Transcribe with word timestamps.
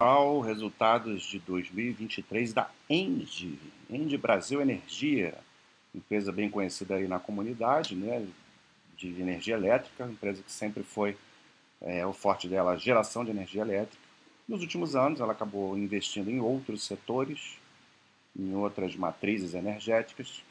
ao 0.00 0.38
resultados 0.38 1.24
de 1.24 1.40
2023 1.40 2.52
da 2.52 2.70
Engie, 2.88 3.58
Engie 3.90 4.16
Brasil 4.16 4.60
Energia, 4.60 5.34
empresa 5.92 6.30
bem 6.30 6.48
conhecida 6.48 6.94
aí 6.94 7.08
na 7.08 7.18
comunidade, 7.18 7.96
né, 7.96 8.24
de 8.96 9.08
energia 9.20 9.56
elétrica, 9.56 10.04
empresa 10.04 10.40
que 10.40 10.52
sempre 10.52 10.84
foi 10.84 11.16
é, 11.80 12.06
o 12.06 12.12
forte 12.12 12.48
dela, 12.48 12.76
geração 12.76 13.24
de 13.24 13.32
energia 13.32 13.62
elétrica. 13.62 14.00
Nos 14.46 14.60
últimos 14.60 14.94
anos, 14.94 15.20
ela 15.20 15.32
acabou 15.32 15.76
investindo 15.76 16.30
em 16.30 16.38
outros 16.38 16.84
setores, 16.84 17.58
em 18.38 18.54
outras 18.54 18.94
matrizes 18.94 19.52
energéticas 19.52 20.44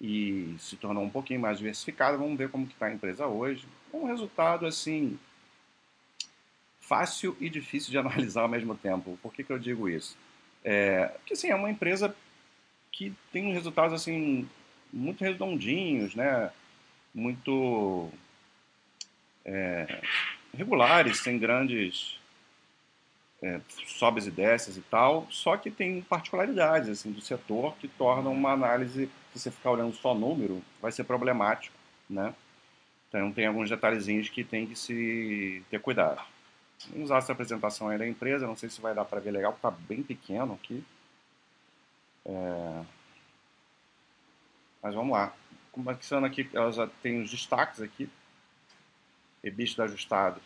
e 0.00 0.56
se 0.58 0.74
tornou 0.74 1.04
um 1.04 1.10
pouquinho 1.10 1.40
mais 1.40 1.58
diversificada. 1.58 2.18
Vamos 2.18 2.36
ver 2.36 2.50
como 2.50 2.66
está 2.66 2.86
a 2.86 2.92
empresa 2.92 3.28
hoje. 3.28 3.64
Um 3.94 4.06
resultado 4.06 4.66
assim 4.66 5.16
fácil 6.92 7.34
e 7.40 7.48
difícil 7.48 7.90
de 7.90 7.96
analisar 7.96 8.42
ao 8.42 8.48
mesmo 8.48 8.74
tempo. 8.74 9.18
Por 9.22 9.32
que, 9.32 9.42
que 9.42 9.50
eu 9.50 9.58
digo 9.58 9.88
isso? 9.88 10.14
É, 10.62 11.06
porque 11.06 11.32
assim, 11.32 11.48
é 11.48 11.54
uma 11.54 11.70
empresa 11.70 12.14
que 12.90 13.14
tem 13.32 13.50
resultados 13.50 13.94
assim 13.94 14.46
muito 14.92 15.24
redondinhos, 15.24 16.14
né? 16.14 16.50
muito 17.14 18.10
é, 19.42 20.02
regulares, 20.54 21.18
sem 21.20 21.38
grandes 21.38 22.18
é, 23.42 23.58
sobes 23.86 24.26
e 24.26 24.30
desces 24.30 24.76
e 24.76 24.82
tal, 24.82 25.26
só 25.30 25.56
que 25.56 25.70
tem 25.70 26.02
particularidades 26.02 26.90
assim 26.90 27.10
do 27.10 27.22
setor 27.22 27.74
que 27.76 27.88
tornam 27.88 28.32
uma 28.32 28.52
análise, 28.52 29.10
se 29.32 29.40
você 29.40 29.50
ficar 29.50 29.70
olhando 29.70 29.94
só 29.94 30.14
número, 30.14 30.62
vai 30.80 30.92
ser 30.92 31.04
problemático, 31.04 31.74
né? 32.08 32.34
Então 33.08 33.32
tem 33.32 33.46
alguns 33.46 33.70
detalhezinhos 33.70 34.28
que 34.28 34.44
tem 34.44 34.66
que 34.66 34.76
se 34.76 35.62
ter 35.70 35.80
cuidado. 35.80 36.22
Vamos 36.90 37.04
usar 37.04 37.18
essa 37.18 37.32
apresentação 37.32 37.88
aí 37.88 37.98
da 37.98 38.06
empresa, 38.06 38.46
não 38.46 38.56
sei 38.56 38.68
se 38.68 38.80
vai 38.80 38.94
dar 38.94 39.04
para 39.04 39.20
ver 39.20 39.30
legal, 39.30 39.52
está 39.52 39.70
bem 39.70 40.02
pequeno 40.02 40.54
aqui. 40.54 40.84
É... 42.24 42.84
Mas 44.82 44.94
vamos 44.94 45.12
lá. 45.12 45.32
Começando 45.70 46.24
aqui, 46.24 46.48
ela 46.52 46.70
já 46.72 46.86
tem 47.02 47.22
os 47.22 47.30
destaques 47.30 47.80
aqui. 47.80 48.08
EBITDA 49.42 49.84
ajustado, 49.84 50.40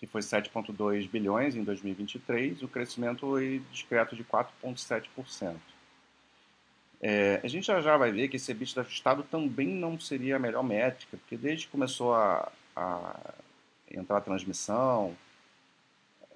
que 0.00 0.06
foi 0.06 0.20
7,2 0.20 1.08
bilhões 1.08 1.54
em 1.54 1.62
2023, 1.62 2.62
o 2.62 2.68
crescimento 2.68 3.20
foi 3.20 3.62
discreto 3.70 4.16
de 4.16 4.24
4,7%. 4.24 5.56
É, 7.00 7.40
a 7.42 7.48
gente 7.48 7.66
já, 7.66 7.80
já 7.80 7.96
vai 7.96 8.10
ver 8.10 8.28
que 8.28 8.36
esse 8.36 8.50
EBITDA 8.50 8.80
ajustado 8.80 9.22
também 9.24 9.68
não 9.68 9.98
seria 9.98 10.36
a 10.36 10.38
melhor 10.40 10.64
métrica, 10.64 11.16
porque 11.16 11.36
desde 11.36 11.66
que 11.66 11.72
começou 11.72 12.14
a, 12.14 12.50
a 12.74 13.34
entrar 13.94 14.18
a 14.18 14.20
transmissão, 14.20 15.16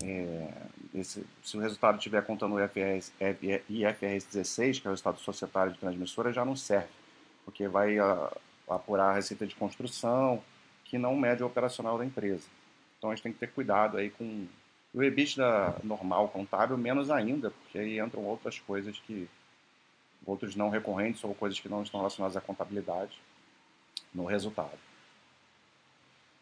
é, 0.03 0.53
esse, 0.95 1.25
se 1.43 1.57
o 1.57 1.61
resultado 1.61 1.97
estiver 1.99 2.25
contando 2.25 2.55
o 2.55 2.65
IFRS, 2.65 3.12
IFRS 3.69 4.27
16, 4.27 4.81
que 4.81 4.87
é 4.87 4.91
o 4.91 4.93
resultado 4.93 5.19
societário 5.21 5.73
de 5.73 5.79
transmissora, 5.79 6.33
já 6.33 6.45
não 6.45 6.57
serve, 6.57 6.89
porque 7.45 7.67
vai 7.67 7.99
a, 7.99 8.33
apurar 8.69 9.11
a 9.11 9.15
receita 9.15 9.47
de 9.47 9.55
construção, 9.55 10.43
que 10.84 10.99
não 10.99 11.17
mede 11.17 11.43
o 11.43 11.47
operacional 11.47 11.99
da 11.99 12.05
empresa. 12.05 12.47
Então 12.99 13.11
a 13.11 13.15
gente 13.15 13.23
tem 13.23 13.33
que 13.33 13.39
ter 13.39 13.53
cuidado 13.53 13.97
aí 13.97 14.11
com 14.11 14.47
o 14.95 15.03
EBITDA 15.03 15.77
normal 15.83 16.29
contábil, 16.29 16.77
menos 16.77 17.11
ainda, 17.11 17.51
porque 17.51 17.79
aí 17.79 17.99
entram 17.99 18.25
outras 18.25 18.59
coisas 18.61 18.99
que 19.01 19.29
outros 20.25 20.57
não 20.57 20.71
recorrentes 20.71 21.23
ou 21.23 21.34
coisas 21.34 21.61
que 21.61 21.69
não 21.69 21.83
estão 21.83 22.01
relacionadas 22.01 22.37
à 22.37 22.41
contabilidade 22.41 23.19
no 24.15 24.25
resultado. 24.25 24.79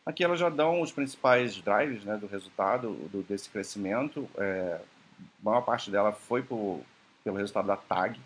Aqui 0.06 0.22
elas 0.22 0.38
já 0.38 0.50
dão 0.50 0.82
os 0.82 0.92
principais 0.92 1.56
drivers 1.56 2.04
né, 2.04 2.16
do 2.16 2.26
resultado 2.26 2.92
do, 3.10 3.22
desse 3.22 3.48
crescimento. 3.48 4.28
É, 4.36 4.78
a 5.18 5.44
maior 5.44 5.62
parte 5.62 5.90
dela 5.90 6.12
foi 6.12 6.42
pelo 6.42 6.84
resultado 7.36 7.66
da 7.66 7.76
TAG, 7.76 8.20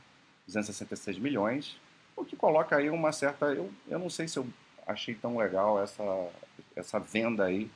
266 0.47 1.19
milhões, 1.19 1.77
o 2.17 2.25
que 2.25 2.35
coloca 2.35 2.77
aí 2.77 2.91
uma 2.91 3.13
certa. 3.13 3.47
Eu, 3.47 3.71
eu 3.87 3.99
não 3.99 4.11
sei 4.11 4.27
se 4.27 4.39
eu 4.39 4.47
achei 4.87 5.15
tão 5.15 5.37
legal 5.37 5.81
essa, 5.81 6.03
essa 6.75 6.99
venda 6.99 7.45
aí 7.45 7.71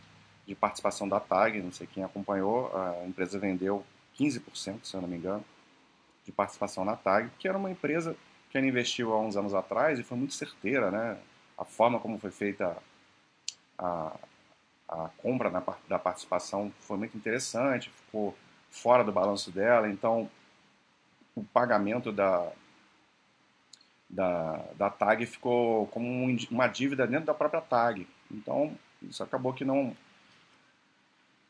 de 0.46 0.54
participação 0.54 1.08
da 1.08 1.20
TAG, 1.20 1.60
não 1.60 1.70
sei 1.70 1.86
quem 1.86 2.02
acompanhou, 2.02 2.76
a 2.76 3.06
empresa 3.06 3.38
vendeu 3.38 3.84
15%, 4.18 4.80
se 4.82 4.94
eu 4.94 5.00
não 5.00 5.08
me 5.08 5.16
engano, 5.16 5.44
de 6.24 6.32
participação 6.32 6.84
na 6.84 6.96
TAG, 6.96 7.30
que 7.38 7.46
era 7.46 7.56
uma 7.56 7.70
empresa 7.70 8.16
que 8.50 8.58
ela 8.58 8.66
investiu 8.66 9.12
há 9.12 9.20
uns 9.20 9.36
anos 9.36 9.54
atrás 9.54 9.98
e 9.98 10.02
foi 10.02 10.18
muito 10.18 10.34
certeira, 10.34 10.90
né? 10.90 11.18
A 11.56 11.64
forma 11.64 12.00
como 12.00 12.18
foi 12.18 12.30
feita 12.30 12.76
a, 13.78 14.16
a 14.88 15.10
compra 15.18 15.50
na, 15.50 15.62
da 15.88 15.98
participação 15.98 16.72
foi 16.80 16.96
muito 16.96 17.16
interessante, 17.16 17.90
ficou 17.90 18.36
fora 18.70 19.04
do 19.04 19.12
balanço 19.12 19.50
dela, 19.50 19.88
então 19.88 20.30
o 21.34 21.42
pagamento 21.42 22.12
da, 22.12 22.50
da, 24.08 24.64
da 24.76 24.90
TAG 24.90 25.26
ficou 25.26 25.86
como 25.88 26.06
um, 26.06 26.36
uma 26.50 26.66
dívida 26.66 27.06
dentro 27.06 27.26
da 27.26 27.34
própria 27.34 27.60
TAG. 27.60 28.06
Então, 28.30 28.76
isso 29.02 29.22
acabou 29.22 29.52
que 29.52 29.64
não 29.64 29.96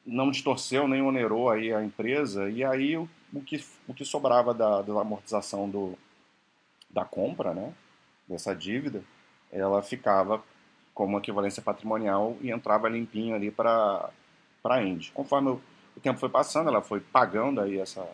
não 0.04 0.32
distorceu 0.32 0.88
nem 0.88 1.00
onerou 1.00 1.48
aí 1.48 1.72
a 1.72 1.82
empresa, 1.82 2.50
e 2.50 2.64
aí 2.64 2.96
o, 2.96 3.08
o 3.32 3.40
que, 3.40 3.64
o 3.86 3.94
que 3.94 4.04
sobrava 4.04 4.52
da, 4.52 4.82
da 4.82 5.00
amortização 5.00 5.70
do, 5.70 5.96
da 6.90 7.04
compra, 7.04 7.54
né, 7.54 7.72
dessa 8.26 8.52
dívida, 8.52 9.04
ela 9.52 9.80
ficava 9.80 10.42
como 10.94 11.18
equivalência 11.18 11.62
patrimonial 11.62 12.36
e 12.40 12.50
entrava 12.50 12.88
limpinho 12.88 13.34
ali 13.34 13.50
para 13.50 14.10
a 14.64 14.82
Indy. 14.82 15.10
Conforme 15.12 15.50
o, 15.50 15.60
o, 15.96 16.00
tempo 16.00 16.18
foi 16.18 16.28
passando, 16.28 16.68
ela 16.68 16.82
foi 16.82 17.00
pagando 17.00 17.60
aí 17.60 17.78
essa, 17.78 18.06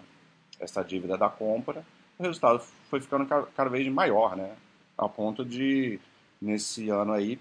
essa 0.60 0.82
dívida 0.82 1.16
da 1.16 1.28
compra, 1.28 1.84
o 2.18 2.22
resultado 2.22 2.60
foi 2.88 3.00
ficando 3.00 3.26
cada, 3.26 3.46
cada 3.46 3.70
vez 3.70 3.86
maior, 3.88 4.36
né? 4.36 4.56
Ao 4.96 5.08
ponto 5.08 5.44
de, 5.44 6.00
nesse 6.40 6.88
ano 6.90 7.12
aí, 7.12 7.38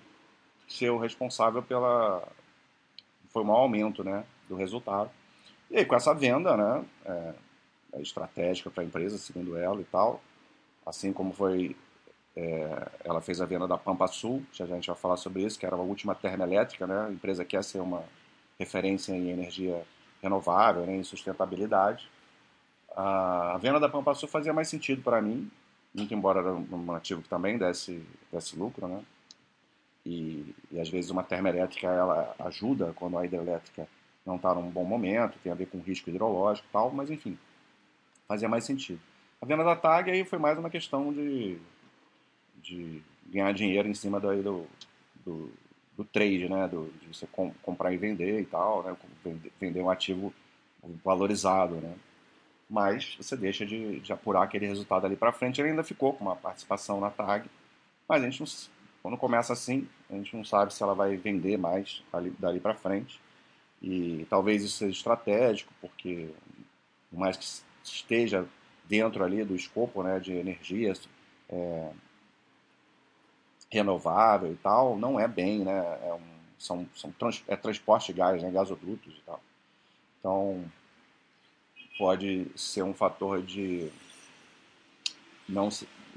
ser 0.67 0.89
o 0.91 0.97
responsável 0.97 1.63
pela... 1.63 2.27
Foi 3.29 3.43
um 3.43 3.51
aumento, 3.51 4.03
né? 4.03 4.23
Do 4.47 4.55
resultado. 4.55 5.09
E 5.69 5.77
aí, 5.77 5.85
com 5.85 5.95
essa 5.95 6.13
venda, 6.13 6.55
né? 6.55 6.85
É, 7.05 7.33
é 7.93 8.01
estratégica 8.01 8.69
para 8.69 8.83
a 8.83 8.85
empresa, 8.85 9.17
segundo 9.17 9.57
ela 9.57 9.81
e 9.81 9.85
tal, 9.85 10.21
assim 10.85 11.11
como 11.11 11.33
foi 11.33 11.75
é, 12.37 12.87
ela 13.03 13.19
fez 13.19 13.41
a 13.41 13.47
venda 13.47 13.67
da 13.67 13.79
Pampa 13.79 14.05
Sul, 14.05 14.43
já 14.53 14.65
a 14.65 14.67
gente 14.67 14.85
vai 14.85 14.95
falar 14.95 15.17
sobre 15.17 15.41
isso, 15.43 15.57
que 15.57 15.65
era 15.65 15.75
a 15.75 15.79
última 15.79 16.13
termoelétrica, 16.13 16.85
né? 16.85 17.07
A 17.07 17.11
empresa 17.11 17.43
quer 17.43 17.63
ser 17.63 17.79
uma 17.79 18.03
referência 18.59 19.11
em 19.11 19.31
energia 19.31 19.83
renovável, 20.21 20.85
né? 20.85 20.97
em 20.97 21.03
sustentabilidade. 21.03 22.07
A 22.95 23.57
venda 23.59 23.79
da 23.79 23.89
Pampa 23.89 24.13
Sul 24.13 24.29
fazia 24.29 24.53
mais 24.53 24.67
sentido 24.67 25.01
para 25.01 25.19
mim, 25.19 25.49
muito 25.95 26.13
embora 26.13 26.41
era 26.41 26.53
um 26.53 26.91
ativo 26.93 27.23
que 27.23 27.29
também 27.29 27.57
desse, 27.57 28.05
desse 28.31 28.55
lucro, 28.55 28.87
né? 28.87 29.03
E, 30.05 30.55
e 30.71 30.79
às 30.79 30.89
vezes 30.89 31.09
uma 31.09 31.23
termoelétrica 31.23 31.87
ela 31.87 32.35
ajuda 32.39 32.93
quando 32.95 33.17
a 33.17 33.25
hidrelétrica 33.25 33.87
não 34.23 34.35
está 34.35 34.53
num 34.53 34.69
bom 34.69 34.85
momento, 34.85 35.39
tem 35.41 35.51
a 35.51 35.55
ver 35.55 35.65
com 35.67 35.79
risco 35.79 36.09
hidrológico 36.09 36.67
e 36.69 36.71
tal, 36.71 36.91
mas 36.91 37.09
enfim, 37.09 37.37
fazia 38.27 38.47
mais 38.47 38.63
sentido. 38.63 38.99
A 39.41 39.45
venda 39.45 39.63
da 39.63 39.75
TAG 39.75 40.11
aí 40.11 40.23
foi 40.23 40.37
mais 40.37 40.57
uma 40.57 40.69
questão 40.69 41.11
de 41.11 41.59
de 42.67 43.01
ganhar 43.28 43.53
dinheiro 43.53 43.88
em 43.88 43.94
cima 43.94 44.19
do, 44.19 44.44
do, 44.44 44.67
do, 45.25 45.51
do 45.97 46.03
trade, 46.03 46.50
né? 46.50 46.67
Do, 46.67 46.91
de 47.01 47.07
você 47.07 47.25
com, 47.31 47.51
comprar 47.63 47.94
e 47.94 47.97
vender 47.97 48.41
e 48.41 48.45
tal, 48.45 48.83
né? 48.83 48.95
Vender, 49.23 49.51
vender 49.59 49.81
um 49.81 49.89
ativo 49.89 50.33
valorizado, 51.03 51.75
né? 51.75 51.95
Mas 52.69 53.16
você 53.19 53.38
deixa 53.38 53.66
de, 53.66 54.01
de 54.01 54.11
apurar 54.11 54.44
aquele 54.44 54.67
resultado 54.67 55.05
ali 55.05 55.16
para 55.16 55.31
frente. 55.31 55.61
Ele 55.61 55.69
ainda 55.69 55.83
ficou 55.83 56.13
com 56.13 56.25
uma 56.25 56.35
participação 56.35 57.00
na 57.00 57.09
TAG, 57.09 57.50
mas 58.07 58.22
a 58.22 58.29
gente 58.29 58.41
não, 58.41 58.47
quando 59.01 59.17
começa 59.17 59.53
assim, 59.53 59.88
a 60.09 60.16
gente 60.16 60.35
não 60.35 60.44
sabe 60.44 60.73
se 60.73 60.84
ela 60.84 60.94
vai 60.94 61.16
vender 61.16 61.57
mais 61.57 62.03
ali, 62.11 62.29
dali 62.38 62.59
para 62.59 62.75
frente. 62.75 63.22
E 63.81 64.25
talvez 64.29 64.63
isso 64.63 64.78
seja 64.78 64.91
estratégico, 64.91 65.72
porque 65.79 66.29
por 67.09 67.19
mais 67.19 67.37
que 67.37 67.46
esteja 67.84 68.46
dentro 68.85 69.23
ali 69.23 69.43
do 69.43 69.55
escopo 69.55 70.03
né, 70.03 70.19
de 70.19 70.34
energias, 70.34 71.08
é, 71.49 71.91
renovável 73.69 74.52
e 74.52 74.55
tal, 74.55 74.97
não 74.97 75.19
é 75.19 75.28
bem, 75.28 75.59
né? 75.59 75.99
É, 76.03 76.14
um, 76.14 76.37
são, 76.58 76.87
são 76.96 77.11
trans, 77.11 77.43
é 77.47 77.55
transporte 77.55 78.14
de 78.14 78.19
gás, 78.19 78.41
né? 78.41 78.49
gasodutos 78.49 79.14
e 79.16 79.22
tal. 79.25 79.41
Então, 80.19 80.66
pode 81.97 82.47
ser 82.55 82.84
um 82.84 82.93
fator 82.93 83.41
de 83.41 83.91
não, 85.47 85.69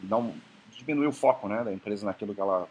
não 0.03 0.35
diminuir 0.77 1.07
o 1.07 1.13
foco 1.13 1.49
né, 1.49 1.63
da 1.65 1.73
empresa 1.73 2.07
naquilo 2.07 2.35
que 2.35 2.41
ela 2.41 2.69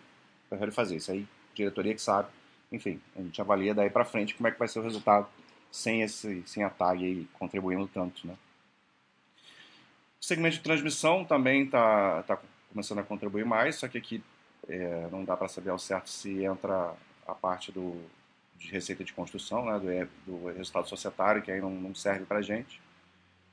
prefere 0.50 0.72
fazer. 0.72 0.96
Isso 0.96 1.12
aí, 1.12 1.28
diretoria 1.54 1.94
que 1.94 2.02
sabe. 2.02 2.30
Enfim, 2.72 3.02
a 3.16 3.22
gente 3.22 3.42
avalia 3.42 3.74
daí 3.74 3.90
para 3.90 4.06
frente 4.06 4.36
como 4.36 4.48
é 4.48 4.52
que 4.52 4.60
vai 4.60 4.68
ser 4.68 4.80
o 4.80 4.84
resultado 4.84 5.28
sem, 5.72 6.02
esse, 6.02 6.44
sem 6.46 6.64
a 6.64 6.70
tag 6.70 7.04
aí 7.04 7.28
contribuindo 7.34 7.88
tanto. 7.88 8.26
Né? 8.28 8.36
O 10.22 10.26
segmento 10.26 10.58
de 10.58 10.64
transmissão 10.64 11.24
também 11.26 11.64
está 11.64 12.24
tá 12.24 12.40
começando 12.72 13.00
a 13.00 13.04
contribuir 13.04 13.46
mais, 13.46 13.76
só 13.76 13.88
que 13.88 13.98
aqui 13.98 14.24
é, 14.68 15.08
não 15.12 15.24
dá 15.24 15.36
para 15.38 15.48
saber 15.48 15.70
ao 15.70 15.80
certo 15.80 16.10
se 16.10 16.44
entra 16.44 16.94
a 17.26 17.36
parte 17.36 17.72
do, 17.72 18.02
de 18.58 18.70
receita 18.70 19.04
de 19.04 19.14
construção, 19.14 19.66
né, 19.66 19.80
do, 20.26 20.32
do 20.32 20.48
resultado 20.52 20.88
societário, 20.88 21.42
que 21.42 21.52
aí 21.52 21.62
não, 21.62 21.72
não 21.72 21.96
serve 21.96 22.26
para 22.26 22.40
a 22.40 22.42
gente. 22.42 22.82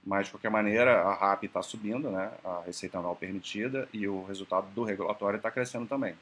Mas, 0.04 0.26
de 0.26 0.32
qualquer 0.32 0.50
maneira, 0.50 1.02
a 1.02 1.14
RAP 1.14 1.44
está 1.44 1.62
subindo, 1.62 2.10
né, 2.10 2.30
a 2.44 2.62
receita 2.64 2.98
anual 2.98 3.16
permitida, 3.16 3.88
e 3.92 4.06
o 4.06 4.24
resultado 4.24 4.68
do 4.72 4.84
regulatório 4.84 5.36
está 5.36 5.50
crescendo 5.50 5.86
também. 5.86 6.14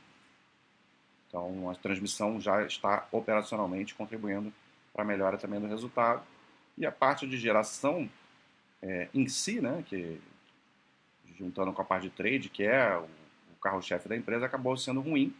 Então, 1.28 1.70
a 1.70 1.74
transmissão 1.74 2.40
já 2.40 2.62
está 2.62 3.06
operacionalmente 3.10 3.94
contribuindo 3.94 4.52
para 4.92 5.02
a 5.02 5.06
melhora 5.06 5.36
também 5.36 5.60
do 5.60 5.66
resultado. 5.66 6.22
E 6.78 6.86
a 6.86 6.92
parte 6.92 7.26
de 7.26 7.36
geração 7.36 8.08
é, 8.80 9.08
em 9.12 9.26
si, 9.28 9.60
né, 9.60 9.84
que 9.86 10.20
juntando 11.38 11.72
com 11.72 11.82
a 11.82 11.84
parte 11.84 12.04
de 12.04 12.10
trade, 12.10 12.48
que 12.48 12.62
é 12.62 12.96
o 12.96 13.08
carro-chefe 13.64 14.08
da 14.08 14.16
empresa, 14.16 14.44
acabou 14.44 14.76
sendo 14.76 15.00
ruim. 15.00 15.34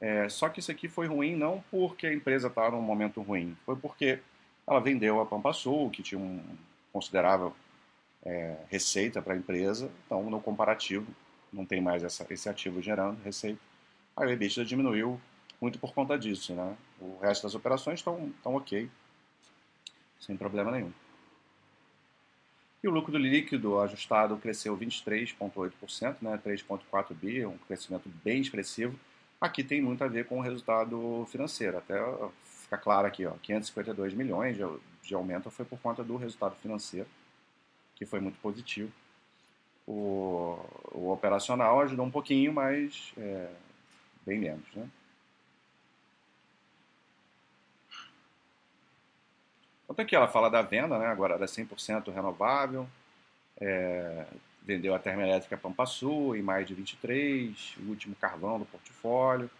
É, 0.00 0.28
só 0.28 0.48
que 0.48 0.60
isso 0.60 0.70
aqui 0.70 0.88
foi 0.88 1.06
ruim 1.06 1.36
não 1.36 1.62
porque 1.70 2.06
a 2.06 2.14
empresa 2.14 2.48
estava 2.48 2.70
num 2.70 2.82
momento 2.82 3.20
ruim, 3.20 3.56
foi 3.66 3.76
porque 3.76 4.20
ela 4.66 4.80
vendeu 4.80 5.20
a 5.20 5.26
Pampa 5.26 5.52
Sul, 5.52 5.90
que 5.90 6.02
tinha 6.02 6.18
um 6.18 6.40
considerável 6.92 7.54
é, 8.24 8.56
receita 8.68 9.20
para 9.20 9.34
a 9.34 9.36
empresa, 9.36 9.90
então 10.06 10.30
no 10.30 10.40
comparativo 10.40 11.06
não 11.52 11.64
tem 11.64 11.80
mais 11.80 12.04
essa, 12.04 12.26
esse 12.30 12.48
ativo 12.48 12.80
gerando 12.80 13.20
receita. 13.22 13.60
Aí 14.16 14.28
o 14.28 14.30
EBITDA 14.30 14.64
diminuiu 14.64 15.20
muito 15.60 15.78
por 15.78 15.92
conta 15.92 16.18
disso, 16.18 16.54
né? 16.54 16.76
O 17.00 17.18
resto 17.20 17.42
das 17.42 17.54
operações 17.54 18.00
estão 18.00 18.32
ok, 18.44 18.88
sem 20.20 20.36
problema 20.36 20.70
nenhum. 20.70 20.92
E 22.82 22.86
o 22.86 22.90
lucro 22.92 23.16
líquido 23.18 23.80
ajustado 23.80 24.36
cresceu 24.36 24.76
23,8%, 24.76 26.16
né, 26.22 26.38
3,4 26.44 27.14
bi, 27.14 27.44
um 27.44 27.58
crescimento 27.58 28.08
bem 28.22 28.40
expressivo. 28.40 28.98
Aqui 29.40 29.64
tem 29.64 29.82
muito 29.82 30.04
a 30.04 30.08
ver 30.08 30.26
com 30.26 30.38
o 30.38 30.42
resultado 30.42 31.26
financeiro. 31.30 31.78
Até 31.78 31.96
fica 32.44 32.78
claro 32.78 33.06
aqui, 33.06 33.26
ó, 33.26 33.32
552 33.42 34.14
milhões 34.14 34.56
de, 34.56 34.62
de 35.02 35.14
aumento 35.14 35.50
foi 35.50 35.64
por 35.64 35.78
conta 35.80 36.04
do 36.04 36.16
resultado 36.16 36.54
financeiro, 36.56 37.08
que 37.96 38.06
foi 38.06 38.20
muito 38.20 38.38
positivo. 38.40 38.92
O, 39.86 40.58
o 40.92 41.10
operacional 41.10 41.80
ajudou 41.80 42.04
um 42.04 42.10
pouquinho, 42.10 42.52
mas 42.52 43.12
é, 43.16 43.48
bem 44.24 44.38
menos. 44.38 44.66
Né? 44.74 44.88
Então 49.90 50.04
aqui 50.04 50.14
ela 50.14 50.28
fala 50.28 50.50
da 50.50 50.62
venda, 50.62 50.98
né? 50.98 51.06
agora 51.06 51.34
era 51.34 51.46
100% 51.46 52.12
renovável, 52.12 52.86
é, 53.60 54.26
vendeu 54.62 54.94
a 54.94 54.98
termoelétrica 54.98 55.56
Pampa 55.56 55.86
Sul 55.86 56.36
em 56.36 56.42
maio 56.42 56.66
de 56.66 56.74
23, 56.74 57.76
o 57.78 57.88
último 57.88 58.14
carvão 58.14 58.58
do 58.58 58.66
portfólio, 58.66 59.50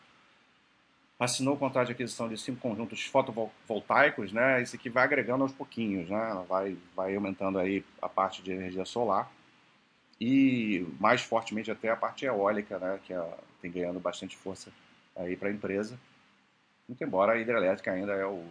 assinou 1.19 1.55
o 1.55 1.59
contrato 1.59 1.87
de 1.87 1.93
aquisição 1.93 2.29
de 2.29 2.39
cinco 2.39 2.61
conjuntos 2.61 3.05
fotovoltaicos, 3.07 4.33
né? 4.33 4.63
Esse 4.63 4.77
aqui 4.77 4.89
vai 4.89 5.03
agregando 5.03 5.43
aos 5.43 5.53
pouquinhos, 5.53 6.09
né? 6.09 6.45
Vai, 6.49 6.77
vai 6.95 7.17
aumentando 7.17 7.59
aí 7.59 7.85
a 8.01 8.09
parte 8.09 8.41
de 8.43 8.53
energia 8.53 8.85
solar 8.85 9.29
e 10.21 10.87
mais 11.01 11.23
fortemente 11.23 11.71
até 11.71 11.91
a 11.91 11.97
parte 11.97 12.25
eólica, 12.25 12.79
né? 12.79 13.01
Que 13.05 13.13
é, 13.13 13.35
tem 13.61 13.71
ganhando 13.71 13.99
bastante 13.99 14.37
força 14.37 14.71
aí 15.17 15.37
para 15.37 15.49
a 15.49 15.53
empresa. 15.53 15.99
Muito 16.89 17.03
embora 17.03 17.33
a 17.33 17.39
hidrelétrica 17.39 17.91
ainda 17.91 18.13
é 18.13 18.25
o 18.25 18.45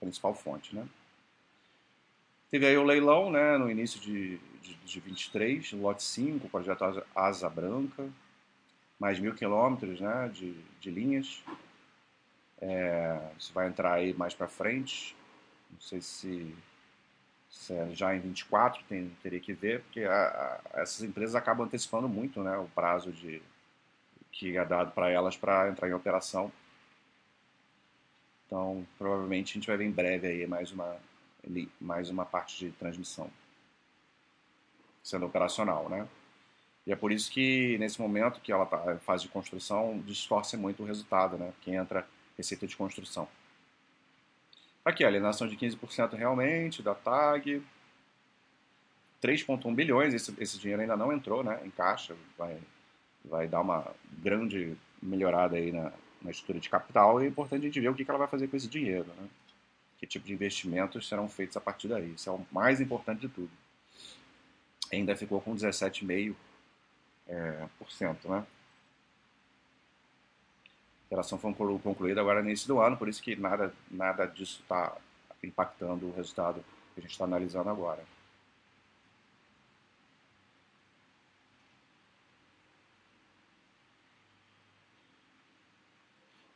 principal 0.00 0.34
fonte, 0.34 0.74
né? 0.74 0.86
Teve 2.50 2.66
aí 2.66 2.76
o 2.76 2.84
leilão, 2.84 3.30
né, 3.30 3.58
no 3.58 3.70
início 3.70 4.00
de, 4.00 4.38
de, 4.62 4.74
de 4.74 5.00
23, 5.00 5.72
lote 5.72 6.02
5, 6.02 6.48
projeto 6.48 7.04
Asa 7.14 7.48
Branca, 7.48 8.08
mais 8.98 9.18
mil 9.18 9.34
quilômetros 9.34 10.00
né, 10.00 10.30
de, 10.32 10.54
de 10.80 10.90
linhas. 10.90 11.42
É, 12.60 13.20
isso 13.38 13.52
vai 13.52 13.66
entrar 13.66 13.94
aí 13.94 14.14
mais 14.14 14.34
para 14.34 14.46
frente. 14.48 15.16
Não 15.70 15.80
sei 15.80 16.00
se, 16.00 16.54
se 17.50 17.72
é 17.72 17.90
já 17.92 18.14
em 18.14 18.20
24, 18.20 18.82
tem, 18.88 19.10
teria 19.22 19.40
que 19.40 19.52
ver, 19.52 19.80
porque 19.82 20.04
a, 20.04 20.60
a, 20.74 20.80
essas 20.80 21.02
empresas 21.02 21.34
acabam 21.34 21.66
antecipando 21.66 22.08
muito 22.08 22.42
né, 22.42 22.56
o 22.56 22.68
prazo 22.68 23.10
de, 23.10 23.42
que 24.30 24.56
é 24.56 24.64
dado 24.64 24.92
para 24.92 25.10
elas 25.10 25.36
para 25.36 25.68
entrar 25.68 25.88
em 25.88 25.92
operação. 25.92 26.52
Então, 28.46 28.86
provavelmente 28.98 29.52
a 29.52 29.54
gente 29.54 29.66
vai 29.66 29.76
ver 29.76 29.84
em 29.84 29.90
breve 29.90 30.26
aí 30.26 30.46
mais 30.46 30.70
uma, 30.70 30.96
ali 31.46 31.70
mais 31.80 32.10
uma 32.10 32.24
parte 32.24 32.58
de 32.58 32.72
transmissão 32.72 33.30
sendo 35.02 35.26
operacional, 35.26 35.88
né? 35.88 36.08
E 36.86 36.92
é 36.92 36.96
por 36.96 37.12
isso 37.12 37.30
que 37.30 37.78
nesse 37.78 38.00
momento 38.00 38.40
que 38.40 38.52
ela 38.52 38.68
em 38.94 38.98
fase 38.98 39.24
de 39.24 39.28
construção 39.28 40.02
distorce 40.06 40.56
muito 40.56 40.82
o 40.82 40.86
resultado, 40.86 41.36
né? 41.36 41.52
Que 41.60 41.72
entra 41.74 42.06
receita 42.36 42.66
de 42.66 42.76
construção. 42.76 43.28
Aqui, 44.84 45.02
a 45.02 45.08
alienação 45.08 45.46
de 45.46 45.56
15% 45.56 46.14
realmente 46.14 46.82
da 46.82 46.94
TAG. 46.94 47.62
3,1 49.22 49.74
bilhões, 49.74 50.12
esse, 50.12 50.34
esse, 50.38 50.58
dinheiro 50.58 50.82
ainda 50.82 50.96
não 50.98 51.10
entrou 51.10 51.42
né, 51.42 51.58
em 51.64 51.70
caixa, 51.70 52.14
vai, 52.36 52.58
vai 53.24 53.48
dar 53.48 53.62
uma 53.62 53.90
grande 54.22 54.76
melhorada 55.00 55.56
aí 55.56 55.72
na, 55.72 55.90
na 56.20 56.30
estrutura 56.30 56.60
de 56.60 56.68
capital 56.68 57.22
e 57.22 57.24
é 57.24 57.28
importante 57.28 57.62
a 57.62 57.64
gente 57.64 57.80
ver 57.80 57.88
o 57.88 57.94
que, 57.94 58.04
que 58.04 58.10
ela 58.10 58.18
vai 58.18 58.28
fazer 58.28 58.48
com 58.48 58.56
esse 58.58 58.68
dinheiro. 58.68 59.06
Né? 59.16 59.28
Que 60.04 60.06
tipo 60.06 60.26
de 60.26 60.34
investimentos 60.34 61.08
serão 61.08 61.28
feitos 61.28 61.56
a 61.56 61.60
partir 61.60 61.88
daí. 61.88 62.12
Isso 62.12 62.28
é 62.28 62.32
o 62.32 62.46
mais 62.52 62.80
importante 62.80 63.22
de 63.22 63.28
tudo. 63.28 63.50
Ainda 64.92 65.16
ficou 65.16 65.40
com 65.40 65.54
17,5%. 65.54 66.36
É, 67.26 67.66
por 67.78 67.90
cento, 67.90 68.28
né? 68.28 68.44
A 70.66 71.06
operação 71.06 71.38
foi 71.38 71.54
concluída 71.78 72.20
agora 72.20 72.42
início 72.42 72.68
do 72.68 72.80
ano, 72.80 72.98
por 72.98 73.08
isso 73.08 73.22
que 73.22 73.34
nada, 73.34 73.72
nada 73.90 74.26
disso 74.26 74.60
está 74.60 74.94
impactando 75.42 76.06
o 76.06 76.14
resultado 76.14 76.62
que 76.92 77.00
a 77.00 77.02
gente 77.02 77.12
está 77.12 77.24
analisando 77.24 77.70
agora. 77.70 78.04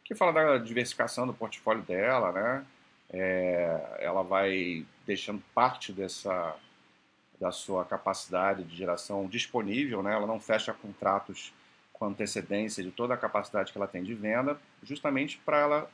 que 0.05 0.15
fala 0.15 0.33
da 0.33 0.57
diversificação 0.57 1.27
do 1.27 1.35
portfólio 1.35 1.83
dela, 1.83 2.33
né? 2.33 2.67
É, 3.11 3.99
ela 4.01 4.23
vai 4.23 4.85
deixando 5.07 5.43
parte 5.55 5.93
dessa 5.93 6.57
da 7.41 7.53
sua 7.53 7.85
capacidade 7.85 8.65
de 8.65 8.77
geração 8.77 9.27
disponível, 9.27 10.03
né? 10.03 10.13
ela 10.13 10.27
não 10.27 10.41
fecha 10.41 10.73
contratos 10.73 11.53
com 11.93 12.07
antecedência 12.07 12.83
de 12.83 12.91
toda 12.91 13.15
a 13.15 13.17
capacidade 13.17 13.73
que 13.73 13.79
ela 13.79 13.87
tem 13.87 14.03
de 14.03 14.15
venda, 14.15 14.59
justamente 14.83 15.39
para 15.45 15.59
ela 15.59 15.91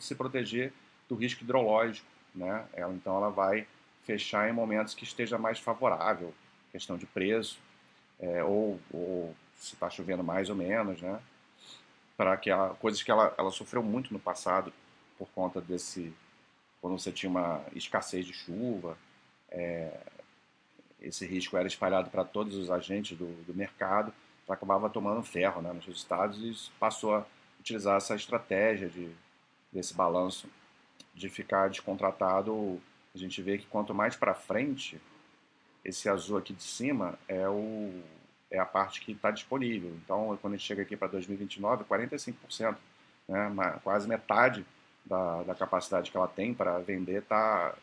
se 0.00 0.14
proteger 0.14 0.72
do 1.08 1.14
risco 1.14 1.44
hidrológico. 1.44 2.06
Né? 2.34 2.64
Ela, 2.72 2.92
então 2.94 3.16
ela 3.16 3.30
vai 3.30 3.66
fechar 4.04 4.48
em 4.48 4.52
momentos 4.52 4.94
que 4.94 5.04
esteja 5.04 5.38
mais 5.38 5.58
favorável, 5.58 6.32
questão 6.72 6.96
de 6.96 7.06
preço, 7.06 7.58
é, 8.18 8.42
ou, 8.42 8.80
ou, 8.90 9.34
se 9.56 9.74
está 9.74 9.90
chovendo 9.90 10.22
mais 10.22 10.48
ou 10.48 10.56
menos, 10.56 11.00
né? 11.00 11.20
para 12.16 12.36
que 12.36 12.48
ela, 12.48 12.70
coisas 12.74 13.02
que 13.02 13.10
ela, 13.10 13.34
ela 13.36 13.50
sofreu 13.50 13.82
muito 13.82 14.12
no 14.12 14.18
passado 14.18 14.72
por 15.18 15.28
conta 15.34 15.60
desse 15.60 16.12
quando 16.86 17.00
você 17.00 17.10
tinha 17.10 17.28
uma 17.28 17.64
escassez 17.74 18.24
de 18.24 18.32
chuva, 18.32 18.96
é, 19.50 19.90
esse 21.00 21.26
risco 21.26 21.56
era 21.56 21.66
espalhado 21.66 22.10
para 22.10 22.22
todos 22.24 22.54
os 22.54 22.70
agentes 22.70 23.18
do, 23.18 23.26
do 23.42 23.52
mercado, 23.52 24.14
ela 24.46 24.54
acabava 24.54 24.88
tomando 24.88 25.20
ferro 25.20 25.60
né, 25.60 25.72
nos 25.72 25.84
resultados 25.84 26.38
e 26.38 26.70
passou 26.78 27.16
a 27.16 27.26
utilizar 27.58 27.96
essa 27.96 28.14
estratégia 28.14 28.88
de, 28.88 29.10
desse 29.72 29.94
balanço 29.94 30.48
de 31.12 31.28
ficar 31.28 31.68
descontratado. 31.68 32.80
A 33.12 33.18
gente 33.18 33.42
vê 33.42 33.58
que 33.58 33.66
quanto 33.66 33.92
mais 33.92 34.14
para 34.14 34.32
frente, 34.32 35.00
esse 35.84 36.08
azul 36.08 36.38
aqui 36.38 36.52
de 36.52 36.62
cima 36.62 37.18
é, 37.26 37.48
o, 37.48 38.00
é 38.48 38.60
a 38.60 38.64
parte 38.64 39.00
que 39.00 39.10
está 39.10 39.32
disponível. 39.32 39.90
Então, 40.04 40.38
quando 40.40 40.54
a 40.54 40.56
gente 40.56 40.68
chega 40.68 40.82
aqui 40.82 40.96
para 40.96 41.08
2029, 41.08 41.82
45%, 41.82 42.76
né, 43.26 43.80
quase 43.82 44.06
metade 44.06 44.64
da, 45.06 45.42
da 45.44 45.54
capacidade 45.54 46.10
que 46.10 46.16
ela 46.16 46.28
tem 46.28 46.52
para 46.52 46.78
vender 46.80 47.22
está 47.22 47.74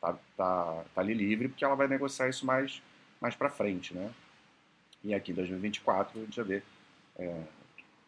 tá, 0.00 0.14
tá, 0.36 0.84
tá 0.94 1.00
ali 1.00 1.12
livre, 1.12 1.48
porque 1.48 1.64
ela 1.64 1.74
vai 1.74 1.88
negociar 1.88 2.28
isso 2.28 2.46
mais, 2.46 2.80
mais 3.20 3.34
para 3.34 3.50
frente, 3.50 3.94
né? 3.94 4.10
E 5.04 5.14
aqui 5.14 5.32
em 5.32 5.34
2024 5.34 6.18
a 6.18 6.24
gente 6.24 6.36
já 6.36 6.42
vê 6.42 6.62
é, 7.18 7.42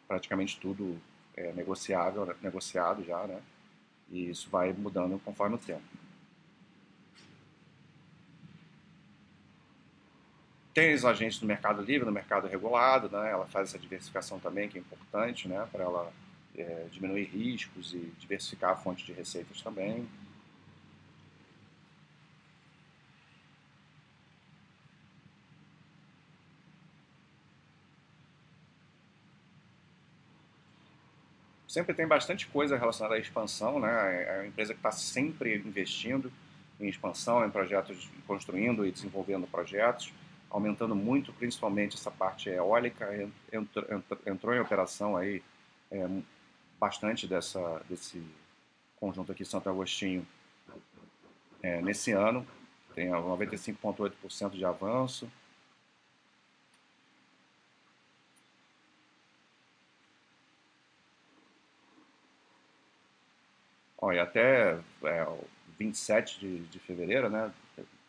praticamente 0.07 0.59
tudo 0.61 1.01
é, 1.37 1.53
negociável, 1.53 2.35
negociado 2.41 3.05
já, 3.05 3.27
né? 3.27 3.41
E 4.11 4.31
isso 4.31 4.49
vai 4.51 4.73
mudando 4.73 5.21
conforme 5.25 5.57
o 5.57 5.59
tempo. 5.59 5.83
Tem 10.73 10.93
os 10.93 11.05
agentes 11.05 11.41
no 11.41 11.47
mercado 11.47 11.83
livre, 11.83 12.05
no 12.05 12.13
mercado 12.13 12.49
regulado, 12.49 13.09
né? 13.09 13.31
Ela 13.31 13.47
faz 13.47 13.69
essa 13.69 13.79
diversificação 13.79 14.41
também, 14.41 14.69
que 14.69 14.77
é 14.77 14.81
importante, 14.81 15.47
né? 15.49 15.69
Para 15.71 15.85
ela 15.85 16.13
é, 16.57 16.87
diminuir 16.91 17.25
riscos 17.25 17.93
e 17.93 18.13
diversificar 18.19 18.71
a 18.71 18.77
fonte 18.77 19.05
de 19.05 19.13
receitas 19.13 19.61
também. 19.61 20.07
sempre 31.75 31.93
tem 31.93 32.07
bastante 32.07 32.47
coisa 32.47 32.79
relacionada 32.79 33.17
à 33.17 33.19
expansão, 33.19 33.81
né? 33.81 34.25
É 34.29 34.37
uma 34.39 34.47
empresa 34.47 34.73
que 34.73 34.79
está 34.79 34.93
sempre 34.93 35.57
investindo 35.57 36.33
em 36.79 36.87
expansão, 36.87 37.45
em 37.45 37.51
projetos, 37.51 38.09
construindo 38.29 38.87
e 38.87 38.93
desenvolvendo 38.93 39.45
projetos, 39.49 40.13
aumentando 40.49 40.95
muito, 40.95 41.33
principalmente 41.33 41.97
essa 41.97 42.13
parte 42.13 42.49
eólica, 42.49 43.29
entrou, 43.53 43.85
entrou 44.25 44.55
em 44.55 44.61
operação 44.61 45.17
aí 45.17 45.43
é, 45.91 46.09
bastante 46.85 47.27
dessa, 47.27 47.83
desse 47.89 48.23
conjunto 49.01 49.33
aqui 49.33 49.43
Santo 49.43 49.71
Agostinho 49.71 50.27
é, 51.63 51.81
nesse 51.81 52.13
ano, 52.13 52.47
tem 52.95 53.09
95,8% 53.09 54.51
de 54.51 54.67
avanço, 54.67 55.27
e 64.13 64.19
até 64.19 64.79
é, 65.05 65.27
27 65.79 66.39
de, 66.39 66.59
de 66.67 66.79
fevereiro, 66.79 67.31
né, 67.31 67.51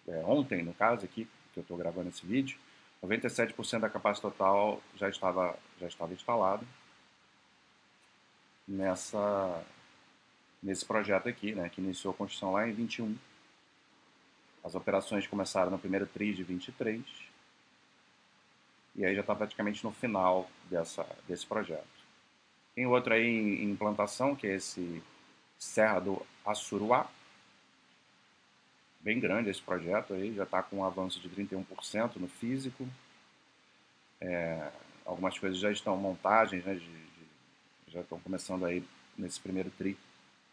é, 0.05 0.17
ontem 0.25 0.61
no 0.61 0.73
caso 0.73 1.05
aqui, 1.05 1.25
que 1.53 1.59
eu 1.59 1.61
estou 1.61 1.77
gravando 1.77 2.09
esse 2.09 2.25
vídeo, 2.25 2.59
97% 3.01 3.79
da 3.79 3.89
capacidade 3.89 4.33
total 4.33 4.81
já 4.97 5.07
estava, 5.07 5.57
já 5.79 5.87
estava 5.87 6.13
instalado 6.13 6.67
nessa, 8.67 9.63
nesse 10.61 10.85
projeto 10.85 11.29
aqui, 11.29 11.53
né, 11.53 11.69
que 11.69 11.81
iniciou 11.81 12.13
a 12.13 12.17
construção 12.17 12.53
lá 12.53 12.67
em 12.67 12.73
21. 12.73 13.15
As 14.63 14.75
operações 14.75 15.27
começaram 15.27 15.71
no 15.71 15.79
primeiro 15.79 16.07
TRI 16.07 16.33
de 16.33 16.43
23 16.43 17.03
e 18.95 19.05
aí 19.05 19.13
já 19.13 19.21
está 19.21 19.35
praticamente 19.35 19.83
no 19.83 19.91
final 19.91 20.49
dessa, 20.69 21.05
desse 21.27 21.45
projeto. 21.45 21.85
Tem 22.73 22.85
outro 22.85 23.13
aí 23.13 23.23
em 23.23 23.69
implantação, 23.69 24.35
que 24.35 24.47
é 24.47 24.55
esse 24.55 25.03
Serra 25.57 25.99
do 25.99 26.25
Assuruá. 26.45 27.09
Bem 29.01 29.19
grande 29.19 29.49
esse 29.49 29.61
projeto 29.61 30.13
aí, 30.13 30.33
já 30.33 30.43
está 30.43 30.63
com 30.63 30.77
um 30.77 30.85
avanço 30.85 31.19
de 31.19 31.29
31% 31.29 32.15
no 32.15 32.27
físico. 32.27 32.87
É, 34.19 34.71
algumas 35.05 35.37
coisas 35.37 35.59
já 35.59 35.71
estão 35.71 35.95
montagens, 35.97 36.63
né, 36.65 36.75
de, 36.75 37.05
já 37.95 38.01
estão 38.01 38.19
começando 38.19 38.65
aí 38.65 38.83
nesse 39.17 39.39
primeiro 39.39 39.71
tri. 39.77 39.97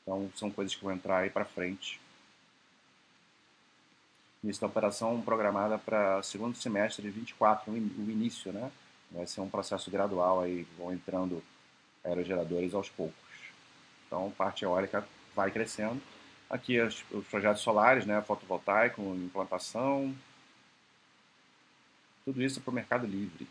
Então 0.03 0.31
são 0.37 0.51
coisas 0.51 0.75
que 0.75 0.83
vão 0.83 0.93
entrar 0.93 1.19
aí 1.19 1.31
para 1.31 1.45
frente. 1.45 2.01
Início 4.43 4.61
da 4.61 4.67
operação 4.67 5.21
programada 5.21 5.79
para 5.79 6.23
segundo 6.23 6.57
semestre 6.57 7.03
de 7.03 7.11
24, 7.11 7.71
o 7.71 7.77
início, 7.77 8.53
né? 8.53 8.71
Vai 9.11 9.27
ser 9.27 9.41
um 9.41 9.49
processo 9.49 9.91
gradual 9.91 10.41
aí, 10.41 10.67
vão 10.79 10.93
entrando 10.93 11.43
aerogeradores 12.05 12.75
aos 12.75 12.89
poucos. 12.89 13.15
Então, 14.07 14.33
parte 14.37 14.65
eólica 14.65 15.07
vai 15.35 15.51
crescendo. 15.51 16.01
Aqui 16.51 16.81
os, 16.81 17.05
os 17.11 17.27
projetos 17.27 17.63
solares, 17.63 18.05
né, 18.05 18.21
fotovoltaico, 18.23 19.01
implantação, 19.01 20.15
tudo 22.25 22.43
isso 22.43 22.61
para 22.61 22.71
o 22.71 22.75
mercado 22.75 23.07
livre. 23.07 23.47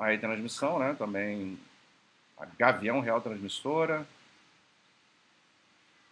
Aí 0.00 0.18
transmissão, 0.18 0.78
né, 0.78 0.94
também 0.98 1.58
a 2.38 2.46
Gavião 2.58 3.00
Real 3.00 3.20
Transmissora, 3.20 4.06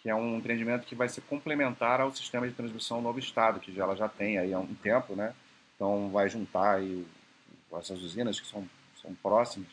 que 0.00 0.09
é 0.09 0.14
um 0.14 0.37
empreendimento 0.37 0.87
que 0.87 0.95
vai 0.95 1.09
ser 1.09 1.23
complementar 1.23 2.00
ao 2.00 2.14
sistema 2.14 2.47
de 2.47 2.54
transmissão 2.54 3.00
Novo 3.00 3.18
Estado, 3.18 3.59
que 3.59 3.75
já, 3.75 3.83
ela 3.83 3.97
já 3.97 4.09
tem 4.09 4.38
aí 4.38 4.52
há 4.52 4.59
um 4.59 4.75
tempo, 4.75 5.16
né? 5.16 5.35
Então 5.75 6.11
vai 6.11 6.28
juntar 6.28 6.76
aí 6.76 7.07
essas 7.73 8.00
usinas 8.02 8.38
que 8.38 8.47
são 8.47 8.68
são 9.00 9.14
próximos. 9.14 9.68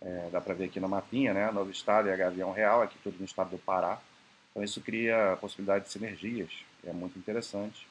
É, 0.00 0.30
dá 0.32 0.40
para 0.40 0.54
ver 0.54 0.64
aqui 0.64 0.80
no 0.80 0.88
mapinha, 0.88 1.34
né? 1.34 1.50
Novo 1.50 1.70
Estado 1.70 2.08
e 2.08 2.12
a 2.12 2.16
Gavião 2.16 2.52
Real, 2.52 2.80
aqui 2.82 2.96
tudo 3.02 3.18
no 3.18 3.24
estado 3.24 3.50
do 3.50 3.58
Pará. 3.58 4.00
Então 4.50 4.62
isso 4.64 4.80
cria 4.80 5.34
a 5.34 5.36
possibilidade 5.36 5.84
de 5.84 5.90
sinergias, 5.90 6.50
é 6.84 6.92
muito 6.92 7.18
interessante. 7.18 7.86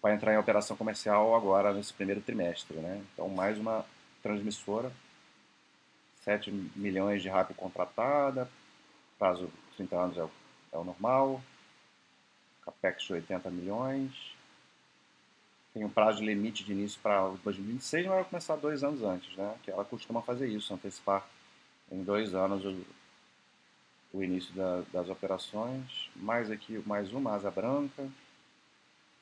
Vai 0.00 0.14
entrar 0.14 0.32
em 0.32 0.38
operação 0.38 0.76
comercial 0.76 1.34
agora 1.34 1.72
nesse 1.72 1.92
primeiro 1.92 2.20
trimestre, 2.20 2.76
né? 2.78 3.02
Então 3.12 3.28
mais 3.28 3.58
uma 3.58 3.84
transmissora, 4.22 4.92
7 6.24 6.50
milhões 6.76 7.22
de 7.22 7.28
RAP 7.28 7.54
contratada, 7.54 8.48
prazo 9.18 9.50
30 9.76 9.96
anos 9.96 10.18
é 10.18 10.22
o, 10.22 10.30
é 10.72 10.78
o 10.78 10.84
normal, 10.84 11.40
capex 12.64 13.04
de 13.04 13.12
80 13.14 13.50
milhões, 13.50 14.12
tem 15.78 15.84
um 15.84 15.88
prazo 15.88 16.18
de 16.18 16.26
limite 16.26 16.64
de 16.64 16.72
início 16.72 16.98
para 17.00 17.28
2026, 17.44 18.06
mas 18.06 18.14
vai 18.16 18.24
começar 18.24 18.56
dois 18.56 18.82
anos 18.82 19.02
antes, 19.02 19.36
né? 19.36 19.54
Que 19.62 19.70
ela 19.70 19.84
costuma 19.84 20.20
fazer 20.22 20.48
isso, 20.48 20.74
antecipar 20.74 21.24
em 21.90 22.02
dois 22.02 22.34
anos 22.34 22.64
o, 22.64 22.84
o 24.12 24.22
início 24.22 24.52
da, 24.54 24.82
das 24.92 25.08
operações. 25.08 26.10
Mais 26.16 26.50
aqui, 26.50 26.82
mais 26.84 27.12
uma 27.12 27.34
asa 27.34 27.50
branca. 27.50 28.08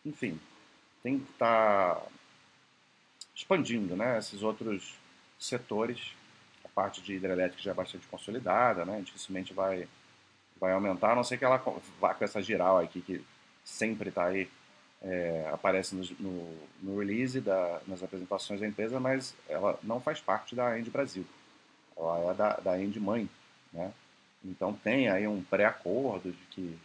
Enfim, 0.04 0.40
tem 1.02 1.18
que 1.18 1.30
estar 1.30 1.94
tá 1.94 2.02
expandindo, 3.34 3.96
né? 3.96 4.18
Esses 4.18 4.42
outros 4.42 4.94
setores. 5.38 6.14
A 6.64 6.68
parte 6.68 7.00
de 7.00 7.14
hidrelétrica 7.14 7.62
já 7.62 7.70
é 7.70 7.74
bastante 7.74 8.06
consolidada, 8.06 8.84
né? 8.84 9.00
Dificilmente 9.02 9.54
vai, 9.54 9.88
vai 10.60 10.72
aumentar, 10.72 11.12
a 11.12 11.14
não 11.14 11.24
ser 11.24 11.38
que 11.38 11.44
ela 11.44 11.62
vá 12.00 12.12
com 12.12 12.24
essa 12.24 12.42
giral 12.42 12.78
aqui 12.78 13.00
que 13.00 13.24
sempre 13.64 14.10
está 14.10 14.26
aí 14.26 14.48
é, 15.02 15.48
aparece 15.52 15.94
no, 15.94 16.04
no, 16.18 16.56
no 16.82 16.98
release, 16.98 17.40
da, 17.40 17.80
nas 17.86 18.02
apresentações 18.02 18.60
da 18.60 18.66
empresa, 18.66 18.98
mas 18.98 19.34
ela 19.48 19.78
não 19.82 20.00
faz 20.00 20.20
parte 20.20 20.54
da 20.54 20.78
End 20.78 20.90
Brasil. 20.90 21.24
Ela 21.96 22.32
é 22.32 22.34
da, 22.34 22.56
da 22.56 22.82
End 22.82 22.98
Mãe. 22.98 23.28
Né? 23.72 23.92
Então 24.44 24.72
tem 24.72 25.08
aí 25.08 25.26
um 25.26 25.42
pré-acordo 25.42 26.32
de 26.32 26.44
que 26.50 26.78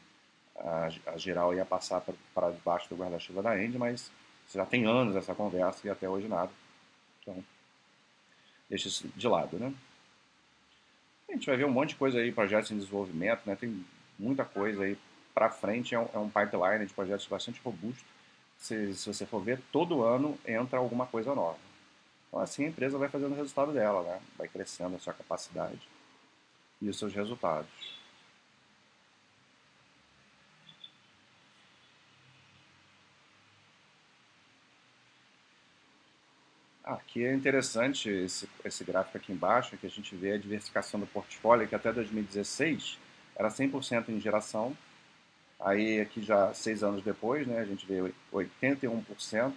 a, 0.63 0.89
a 1.07 1.17
geral 1.17 1.53
ia 1.53 1.65
passar 1.65 2.01
para 2.33 2.51
debaixo 2.51 2.89
do 2.89 2.95
guarda-chuva 2.95 3.41
da 3.41 3.61
End, 3.61 3.77
mas 3.77 4.11
já 4.53 4.65
tem 4.65 4.85
anos 4.85 5.15
essa 5.15 5.33
conversa 5.33 5.87
e 5.87 5.89
até 5.89 6.07
hoje 6.07 6.27
nada. 6.27 6.51
Então, 7.21 7.43
deixa 8.69 8.87
isso 8.87 9.07
de 9.15 9.27
lado, 9.27 9.57
né? 9.57 9.73
A 11.29 11.33
gente 11.33 11.45
vai 11.45 11.55
ver 11.55 11.65
um 11.65 11.71
monte 11.71 11.89
de 11.89 11.95
coisa 11.95 12.19
aí, 12.19 12.31
projetos 12.31 12.71
em 12.71 12.77
desenvolvimento, 12.77 13.41
né? 13.45 13.55
Tem 13.55 13.85
muita 14.19 14.43
coisa 14.43 14.83
aí 14.83 14.97
para 15.33 15.49
frente 15.49 15.95
é 15.95 15.99
um, 15.99 16.09
é 16.13 16.17
um, 16.17 16.29
pipeline 16.29 16.85
de 16.85 16.93
projetos 16.93 17.25
bastante 17.25 17.61
robusto. 17.63 18.03
Se, 18.57 18.93
se, 18.93 19.07
você 19.11 19.25
for 19.25 19.41
ver, 19.41 19.59
todo 19.71 20.03
ano 20.03 20.37
entra 20.45 20.77
alguma 20.77 21.05
coisa 21.07 21.33
nova. 21.33 21.57
Então, 22.27 22.39
assim, 22.39 22.65
a 22.65 22.67
empresa 22.67 22.97
vai 22.97 23.09
fazendo 23.09 23.31
o 23.31 23.35
resultado 23.35 23.71
dela, 23.71 24.03
né? 24.03 24.21
vai 24.37 24.47
crescendo 24.47 24.95
a 24.95 24.99
sua 24.99 25.13
capacidade 25.13 25.81
e 26.81 26.89
os 26.89 26.99
seus 26.99 27.13
resultados. 27.13 28.00
Aqui 36.83 37.25
é 37.25 37.33
interessante 37.33 38.09
esse, 38.09 38.49
esse 38.65 38.83
gráfico 38.83 39.17
aqui 39.17 39.31
embaixo, 39.31 39.77
que 39.77 39.85
a 39.85 39.89
gente 39.89 40.15
vê 40.15 40.33
a 40.33 40.37
diversificação 40.37 40.99
do 40.99 41.05
portfólio, 41.05 41.67
que 41.67 41.75
até 41.75 41.91
2016 41.93 42.97
era 43.35 43.49
100% 43.49 44.09
em 44.09 44.19
geração, 44.19 44.75
Aí 45.63 46.01
aqui 46.01 46.23
já 46.23 46.53
seis 46.53 46.83
anos 46.83 47.03
depois, 47.03 47.45
né, 47.45 47.59
a 47.59 47.65
gente 47.65 47.85
vê 47.85 48.11
81%, 48.33 49.53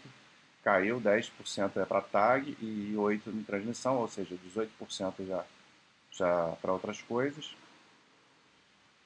caiu, 0.62 1.00
10% 1.00 1.76
é 1.76 1.84
para 1.84 2.00
TAG 2.02 2.56
e 2.60 2.92
8% 2.94 3.28
em 3.28 3.42
transmissão, 3.42 3.96
ou 3.96 4.08
seja, 4.08 4.36
18% 4.54 5.26
já, 5.26 5.44
já 6.12 6.56
para 6.60 6.72
outras 6.72 7.00
coisas. 7.00 7.56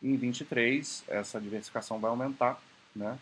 E 0.02 0.08
em 0.08 0.16
23 0.16 1.04
essa 1.08 1.40
diversificação 1.40 2.00
vai 2.00 2.10
aumentar, 2.10 2.60
né? 2.94 3.16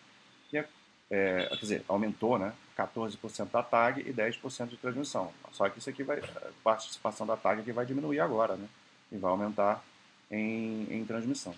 É, 1.10 1.46
quer 1.50 1.56
dizer, 1.56 1.84
aumentou, 1.88 2.38
né? 2.38 2.52
14% 2.76 3.50
da 3.50 3.62
TAG 3.62 4.00
e 4.00 4.12
10% 4.12 4.68
de 4.68 4.76
transmissão. 4.76 5.32
Só 5.52 5.68
que 5.68 5.78
isso 5.78 5.88
aqui 5.88 6.02
vai, 6.02 6.18
a 6.18 6.50
participação 6.64 7.26
da 7.26 7.36
TAG 7.36 7.60
aqui 7.60 7.72
vai 7.72 7.86
diminuir 7.86 8.20
agora, 8.20 8.56
né? 8.56 8.68
E 9.12 9.16
vai 9.16 9.30
aumentar 9.30 9.82
em, 10.30 10.86
em 10.90 11.04
transmissão. 11.04 11.54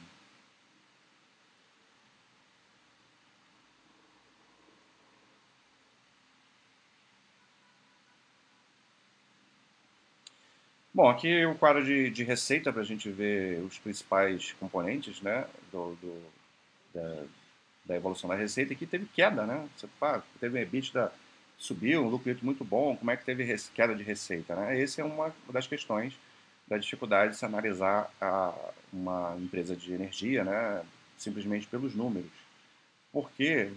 Bom, 10.99 11.09
aqui 11.09 11.47
o 11.47 11.55
quadro 11.55 11.85
de, 11.85 12.11
de 12.11 12.25
receita 12.25 12.73
para 12.73 12.83
a 12.83 12.85
gente 12.85 13.09
ver 13.09 13.61
os 13.63 13.79
principais 13.79 14.53
componentes 14.59 15.21
né, 15.21 15.47
do, 15.71 15.95
do 15.95 16.23
da, 16.93 17.25
da, 17.89 17.97
evolução 17.97 18.29
da 18.29 18.37
receita. 18.37 18.75
Aqui 18.75 18.87
teve 18.87 19.07
queda, 19.07 19.47
né? 19.47 19.67
Você 19.77 19.89
pá, 19.99 20.23
teve 20.39 20.59
um 20.59 20.63
EBITDA 20.63 21.11
subiu, 21.59 22.05
um 22.05 22.09
lucro 22.09 22.37
muito 22.43 22.65
bom, 22.65 22.97
como 22.97 23.11
é 23.11 23.17
que 23.17 23.25
teve 23.25 23.45
queda 23.75 23.95
de 23.95 24.05
receita? 24.05 24.55
Né? 24.55 24.81
Essa 24.81 25.01
é 25.01 25.05
uma 25.05 25.35
das 25.51 25.67
questões 25.67 26.15
da 26.69 26.79
dificuldade 26.79 27.33
de 27.33 27.39
se 27.39 27.45
analisar 27.45 28.09
a, 28.21 28.55
uma 28.93 29.37
empresa 29.39 29.75
de 29.75 29.93
energia 29.93 30.45
né, 30.45 30.85
simplesmente 31.17 31.67
pelos 31.67 31.95
números. 31.95 32.31
Porque 33.11 33.73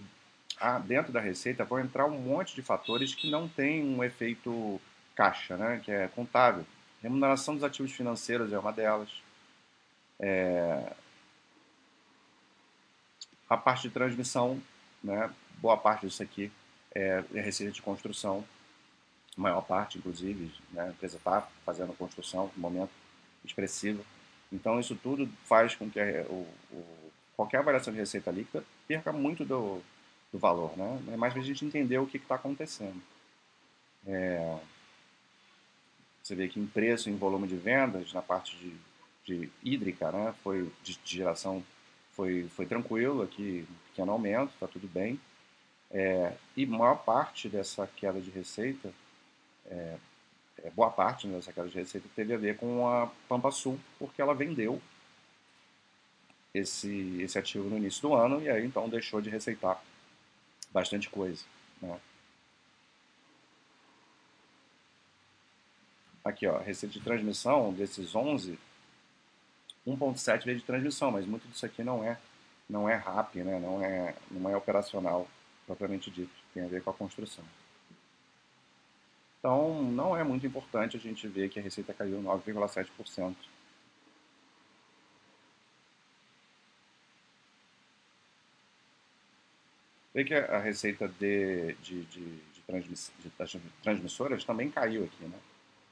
ah, 0.60 0.78
dentro 0.78 1.12
da 1.12 1.20
receita 1.20 1.64
vão 1.64 1.80
entrar 1.80 2.06
um 2.06 2.20
monte 2.20 2.54
de 2.54 2.62
fatores 2.62 3.14
que 3.14 3.30
não 3.30 3.48
tem 3.48 3.82
um 3.82 4.04
efeito 4.04 4.80
caixa, 5.16 5.56
né? 5.56 5.80
que 5.84 5.90
é 5.90 6.06
contábil. 6.08 6.64
Remuneração 7.02 7.54
dos 7.54 7.64
ativos 7.64 7.92
financeiros 7.92 8.52
é 8.52 8.58
uma 8.58 8.72
delas. 8.72 9.10
É... 10.20 10.92
A 13.52 13.56
parte 13.58 13.82
de 13.82 13.90
transmissão, 13.90 14.58
né? 15.04 15.30
boa 15.58 15.76
parte 15.76 16.06
disso 16.06 16.22
aqui 16.22 16.50
é, 16.94 17.22
é 17.34 17.40
receita 17.42 17.70
de 17.70 17.82
construção, 17.82 18.42
maior 19.36 19.60
parte, 19.60 19.98
inclusive, 19.98 20.50
né? 20.72 20.84
a 20.84 20.88
empresa 20.88 21.18
está 21.18 21.46
fazendo 21.62 21.92
construção 21.92 22.50
no 22.56 22.62
momento 22.62 22.90
expressivo. 23.44 24.02
Então, 24.50 24.80
isso 24.80 24.96
tudo 24.96 25.28
faz 25.44 25.74
com 25.74 25.90
que 25.90 26.00
o, 26.30 26.46
o, 26.70 27.10
qualquer 27.36 27.58
avaliação 27.58 27.92
de 27.92 27.98
receita 27.98 28.30
líquida 28.30 28.64
perca 28.88 29.12
muito 29.12 29.44
do, 29.44 29.82
do 30.32 30.38
valor. 30.38 30.74
Né? 30.74 31.02
É 31.12 31.16
mais 31.18 31.34
para 31.34 31.42
a 31.42 31.44
gente 31.44 31.62
entender 31.62 31.98
o 31.98 32.06
que 32.06 32.16
está 32.16 32.36
acontecendo. 32.36 33.02
É, 34.06 34.58
você 36.22 36.34
vê 36.34 36.48
que 36.48 36.58
em 36.58 36.66
preço 36.66 37.10
em 37.10 37.16
volume 37.16 37.46
de 37.46 37.56
vendas, 37.56 38.14
na 38.14 38.22
parte 38.22 38.56
de, 38.56 38.74
de 39.26 39.50
hídrica, 39.62 40.10
né, 40.10 40.34
foi, 40.42 40.72
de, 40.82 40.96
de 40.96 41.16
geração, 41.16 41.62
foi, 42.12 42.48
foi 42.54 42.66
tranquilo 42.66 43.22
aqui, 43.22 43.66
um 43.68 43.88
pequeno 43.88 44.12
aumento, 44.12 44.52
está 44.52 44.66
tudo 44.66 44.86
bem. 44.88 45.20
É, 45.90 46.32
e 46.56 46.64
maior 46.64 46.96
parte 47.04 47.48
dessa 47.48 47.86
queda 47.86 48.20
de 48.20 48.30
receita, 48.30 48.92
é, 49.66 49.96
é, 50.62 50.70
boa 50.70 50.90
parte 50.90 51.26
dessa 51.26 51.52
queda 51.52 51.68
de 51.68 51.78
receita 51.78 52.08
teve 52.14 52.34
a 52.34 52.38
ver 52.38 52.56
com 52.56 52.88
a 52.88 53.10
Pampa 53.28 53.50
Sul, 53.50 53.78
porque 53.98 54.22
ela 54.22 54.34
vendeu 54.34 54.80
esse, 56.54 57.20
esse 57.22 57.38
ativo 57.38 57.68
no 57.68 57.76
início 57.76 58.02
do 58.02 58.14
ano 58.14 58.42
e 58.42 58.48
aí 58.48 58.64
então 58.64 58.88
deixou 58.88 59.20
de 59.20 59.30
receitar 59.30 59.82
bastante 60.72 61.08
coisa. 61.10 61.44
Né? 61.80 61.98
Aqui, 66.24 66.46
ó, 66.46 66.58
receita 66.58 66.92
de 66.92 67.04
transmissão 67.04 67.72
desses 67.72 68.14
11, 68.14 68.58
1.7 69.86 70.44
veio 70.44 70.58
de 70.58 70.64
transmissão, 70.64 71.10
mas 71.10 71.26
muito 71.26 71.46
disso 71.48 71.66
aqui 71.66 71.82
não 71.82 72.04
é 72.04 72.18
não 72.68 72.88
é 72.88 72.94
RAP, 72.94 73.36
né? 73.36 73.58
não, 73.58 73.82
é, 73.84 74.14
não 74.30 74.48
é 74.48 74.56
operacional 74.56 75.28
propriamente 75.66 76.10
dito, 76.10 76.32
tem 76.54 76.64
a 76.64 76.68
ver 76.68 76.82
com 76.82 76.90
a 76.90 76.94
construção. 76.94 77.44
Então, 79.38 79.82
não 79.82 80.16
é 80.16 80.22
muito 80.22 80.46
importante 80.46 80.96
a 80.96 81.00
gente 81.00 81.26
ver 81.28 81.48
que 81.48 81.58
a 81.58 81.62
receita 81.62 81.92
caiu 81.92 82.22
9,7%. 82.22 83.34
Vê 90.14 90.24
que 90.24 90.34
a 90.34 90.58
receita 90.58 91.08
de, 91.08 91.72
de, 91.74 92.04
de, 92.04 92.20
de, 92.20 92.60
transmiss, 92.66 93.12
de 93.18 93.30
transmissoras 93.82 94.44
também 94.44 94.70
caiu 94.70 95.04
aqui, 95.04 95.24
né? 95.24 95.38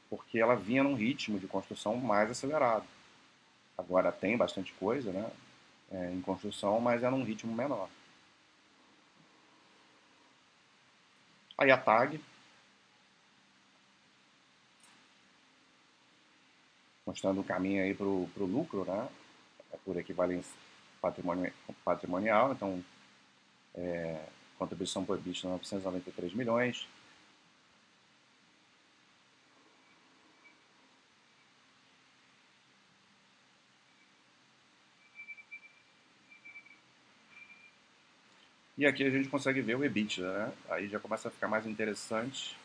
Porque 0.09 0.39
ela 0.39 0.55
vinha 0.55 0.83
num 0.83 0.95
ritmo 0.95 1.39
de 1.39 1.47
construção 1.47 1.97
mais 1.97 2.31
acelerado. 2.31 2.87
Agora 3.81 4.13
tem 4.13 4.37
bastante 4.37 4.73
coisa, 4.75 5.11
né? 5.11 5.31
É, 5.91 6.13
em 6.13 6.21
construção, 6.21 6.79
mas 6.81 7.03
é 7.03 7.11
num 7.11 7.25
ritmo 7.25 7.55
menor. 7.55 7.89
Aí 11.57 11.71
a 11.71 11.79
TAG, 11.79 12.21
mostrando 17.07 17.41
o 17.41 17.45
caminho 17.45 17.83
aí 17.83 17.95
para 17.95 18.07
o 18.07 18.29
lucro, 18.39 18.85
né? 18.85 19.09
É 19.73 19.77
por 19.79 19.97
equivalência 19.97 20.53
patrimonial, 21.85 22.53
então 22.53 22.85
é, 23.75 24.27
contribuição 24.59 25.05
por 25.05 25.17
EBITDA 25.19 25.49
993 25.49 26.35
milhões. 26.35 26.87
E 38.81 38.87
aqui 38.87 39.05
a 39.05 39.11
gente 39.11 39.29
consegue 39.29 39.61
ver 39.61 39.77
o 39.77 39.85
EBITDA, 39.85 40.33
né? 40.33 40.53
Aí 40.71 40.89
já 40.89 40.99
começa 40.99 41.29
a 41.29 41.31
ficar 41.31 41.49
mais 41.49 41.67
interessante 41.67 42.57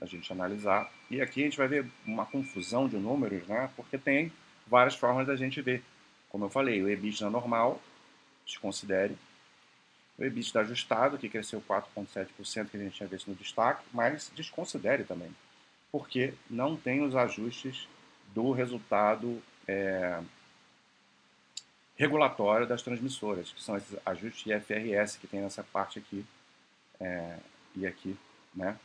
a 0.00 0.06
gente 0.06 0.32
analisar. 0.32 0.90
E 1.10 1.20
aqui 1.20 1.42
a 1.42 1.44
gente 1.44 1.58
vai 1.58 1.68
ver 1.68 1.84
uma 2.06 2.24
confusão 2.24 2.88
de 2.88 2.96
números, 2.96 3.46
né? 3.46 3.68
Porque 3.76 3.98
tem 3.98 4.32
várias 4.66 4.94
formas 4.94 5.26
da 5.26 5.36
gente 5.36 5.60
ver. 5.60 5.84
Como 6.30 6.46
eu 6.46 6.48
falei, 6.48 6.82
o 6.82 6.88
EBITDA 6.88 7.28
normal, 7.28 7.82
desconsidere 8.46 9.14
o 10.16 10.24
EBITDA 10.24 10.60
ajustado, 10.60 11.18
que 11.18 11.28
cresceu 11.28 11.62
4,7%, 11.68 12.70
que 12.70 12.78
a 12.78 12.80
gente 12.80 12.96
tinha 12.96 13.06
visto 13.06 13.28
no 13.28 13.36
destaque, 13.36 13.84
mas 13.92 14.32
desconsidere 14.34 15.04
também, 15.04 15.36
porque 15.90 16.32
não 16.48 16.78
tem 16.78 17.02
os 17.02 17.14
ajustes 17.14 17.86
do 18.34 18.52
resultado 18.52 19.42
é, 19.68 20.18
regulatório 22.02 22.66
das 22.66 22.82
transmissoras, 22.82 23.52
que 23.52 23.62
são 23.62 23.76
esses 23.76 23.96
ajustes 24.04 24.44
IFRS 24.46 25.18
que 25.18 25.28
tem 25.28 25.40
nessa 25.40 25.62
parte 25.62 26.00
aqui 26.00 26.24
é, 27.00 27.36
e 27.76 27.86
aqui, 27.86 28.16
né? 28.52 28.76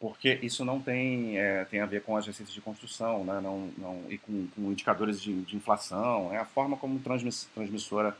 Porque 0.00 0.38
isso 0.42 0.64
não 0.64 0.80
tem, 0.80 1.38
é, 1.38 1.64
tem 1.64 1.80
a 1.80 1.86
ver 1.86 2.02
com 2.02 2.16
as 2.16 2.26
receitas 2.26 2.52
de 2.52 2.60
construção, 2.60 3.24
né? 3.24 3.40
não, 3.40 3.70
não, 3.78 4.02
e 4.08 4.18
com, 4.18 4.48
com 4.48 4.72
indicadores 4.72 5.20
de, 5.20 5.42
de 5.42 5.56
inflação, 5.56 6.32
é 6.32 6.38
a 6.38 6.44
forma 6.44 6.76
como 6.76 6.98
transmiss, 7.00 7.48
transmissora 7.54 8.16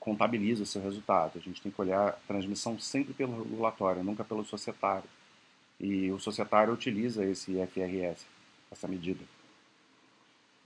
contabiliza 0.00 0.62
o 0.62 0.66
seu 0.66 0.82
resultado. 0.82 1.32
A 1.36 1.40
gente 1.40 1.60
tem 1.60 1.70
que 1.70 1.80
olhar 1.80 2.08
a 2.08 2.12
transmissão 2.26 2.78
sempre 2.78 3.12
pelo 3.14 3.42
regulatório, 3.42 4.02
nunca 4.02 4.24
pelo 4.24 4.44
societário. 4.44 5.08
E 5.78 6.10
o 6.10 6.18
societário 6.18 6.72
utiliza 6.72 7.24
esse 7.24 7.52
FRS, 7.66 8.26
essa 8.70 8.88
medida. 8.88 9.24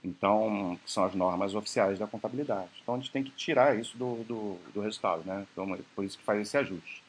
Então, 0.03 0.79
são 0.85 1.03
as 1.03 1.13
normas 1.13 1.55
oficiais 1.55 1.99
da 1.99 2.07
contabilidade. 2.07 2.69
Então, 2.81 2.95
a 2.95 2.97
gente 2.97 3.11
tem 3.11 3.23
que 3.23 3.31
tirar 3.31 3.77
isso 3.77 3.97
do, 3.97 4.23
do, 4.23 4.57
do 4.73 4.81
resultado, 4.81 5.23
né? 5.25 5.45
Então, 5.51 5.73
é 5.73 5.79
por 5.95 6.05
isso 6.05 6.17
que 6.17 6.23
faz 6.23 6.41
esse 6.41 6.57
ajuste. 6.57 7.03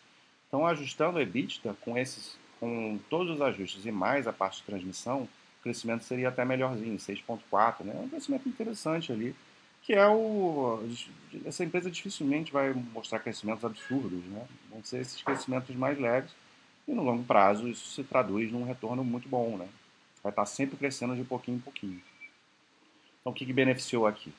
Então, 0.48 0.66
ajustando 0.66 1.18
o 1.18 1.20
EBITDA 1.20 1.76
com, 1.82 1.96
esses, 1.96 2.36
com 2.58 2.98
todos 3.10 3.34
os 3.34 3.42
ajustes 3.42 3.84
e 3.84 3.92
mais 3.92 4.26
a 4.26 4.32
parte 4.32 4.58
de 4.58 4.64
transmissão, 4.64 5.22
o 5.60 5.62
crescimento 5.62 6.04
seria 6.04 6.28
até 6.28 6.44
melhorzinho, 6.44 6.96
6,4, 6.96 7.84
né? 7.84 7.94
É 7.94 8.00
um 8.00 8.08
crescimento 8.08 8.48
interessante 8.48 9.12
ali 9.12 9.34
que 9.88 9.94
é 9.94 10.06
o. 10.06 10.80
Essa 11.46 11.64
empresa 11.64 11.90
dificilmente 11.90 12.52
vai 12.52 12.74
mostrar 12.74 13.20
crescimentos 13.20 13.64
absurdos, 13.64 14.22
né? 14.26 14.46
Vão 14.70 14.84
ser 14.84 15.00
esses 15.00 15.22
crescimentos 15.22 15.74
mais 15.74 15.98
leves 15.98 16.30
e 16.86 16.92
no 16.92 17.02
longo 17.02 17.24
prazo 17.24 17.66
isso 17.66 17.94
se 17.94 18.04
traduz 18.04 18.52
num 18.52 18.64
retorno 18.64 19.02
muito 19.02 19.26
bom, 19.28 19.56
né? 19.56 19.66
Vai 20.22 20.30
estar 20.30 20.44
sempre 20.44 20.76
crescendo 20.76 21.16
de 21.16 21.24
pouquinho 21.24 21.56
em 21.56 21.60
pouquinho. 21.60 22.02
Então 23.20 23.32
o 23.32 23.34
que, 23.34 23.44
que 23.44 23.52
beneficiou 23.52 24.06
aqui? 24.06 24.32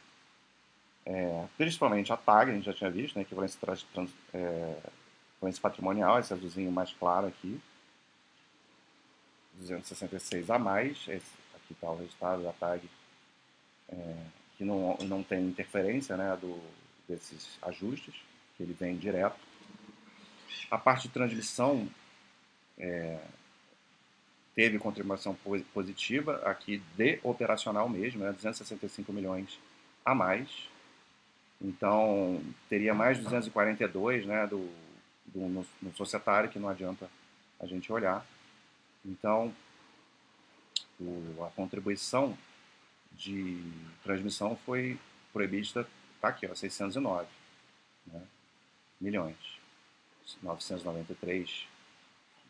É, 1.06 1.46
principalmente 1.58 2.14
a 2.14 2.18
TAG, 2.18 2.52
a 2.52 2.54
gente 2.54 2.66
já 2.66 2.74
tinha 2.74 2.90
visto, 2.90 3.16
né? 3.16 3.24
Equivalência, 3.24 3.60
trans, 3.60 3.84
trans, 3.94 4.12
é, 4.34 4.78
equivalência 5.36 5.62
patrimonial, 5.62 6.20
esse 6.20 6.34
azulzinho 6.34 6.72
mais 6.72 6.94
claro 6.94 7.28
aqui. 7.28 7.60
266 9.56 10.50
a 10.50 10.60
mais, 10.60 10.98
esse, 11.08 11.34
aqui 11.56 11.74
está 11.74 11.90
o 11.90 11.98
resultado 11.98 12.44
da 12.44 12.54
TAG. 12.54 12.90
É, 13.90 14.16
que 14.58 14.64
não, 14.64 14.98
não 15.04 15.24
tem 15.24 15.46
interferência 15.46 16.18
né, 16.18 16.38
do, 16.40 16.62
desses 17.08 17.58
ajustes, 17.62 18.14
que 18.56 18.64
ele 18.64 18.74
vem 18.74 18.98
direto. 18.98 19.40
A 20.70 20.78
parte 20.78 21.08
de 21.08 21.14
transmissão 21.14 21.88
é, 22.78 23.20
teve 24.56 24.80
contribuição 24.80 25.38
positiva 25.74 26.42
aqui 26.46 26.82
de 26.98 27.20
operacional 27.24 27.88
mesmo, 27.88 28.24
né, 28.24 28.32
265 28.32 29.12
milhões 29.14 29.60
a 30.04 30.14
mais. 30.14 30.50
Então, 31.62 32.42
teria 32.70 32.94
mais 32.94 33.20
242 33.20 34.26
né, 34.26 34.48
do, 34.48 34.70
do, 35.26 35.40
no, 35.40 35.66
no 35.82 35.94
societário, 35.96 36.50
que 36.50 36.60
não 36.60 36.70
adianta 36.70 37.10
a 37.60 37.66
gente 37.66 37.92
olhar. 37.92 38.26
Então, 39.06 39.54
o, 41.00 41.44
a 41.44 41.50
contribuição 41.52 42.38
de 43.14 43.62
transmissão 44.04 44.56
foi 44.66 44.98
proibida, 45.34 45.88
está 46.16 46.30
aqui, 46.30 46.48
ó, 46.48 46.56
609 46.56 47.28
né, 48.08 48.22
milhões. 49.00 49.60
993 50.44 51.68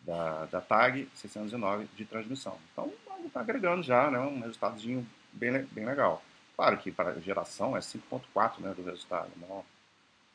da, 0.01 0.45
da 0.45 0.61
TAG, 0.61 1.07
609 1.13 1.87
de 1.95 2.05
transmissão. 2.05 2.57
Então, 2.71 2.91
está 3.25 3.41
agregando 3.41 3.83
já 3.83 4.09
né, 4.09 4.19
um 4.19 4.39
resultadozinho 4.39 5.07
bem, 5.31 5.63
bem 5.65 5.85
legal. 5.85 6.23
Claro 6.55 6.77
que 6.77 6.91
para 6.91 7.19
geração 7.21 7.75
é 7.77 7.79
5.4 7.79 8.59
né, 8.59 8.73
do 8.73 8.83
resultado, 8.83 9.31
maior, 9.37 9.63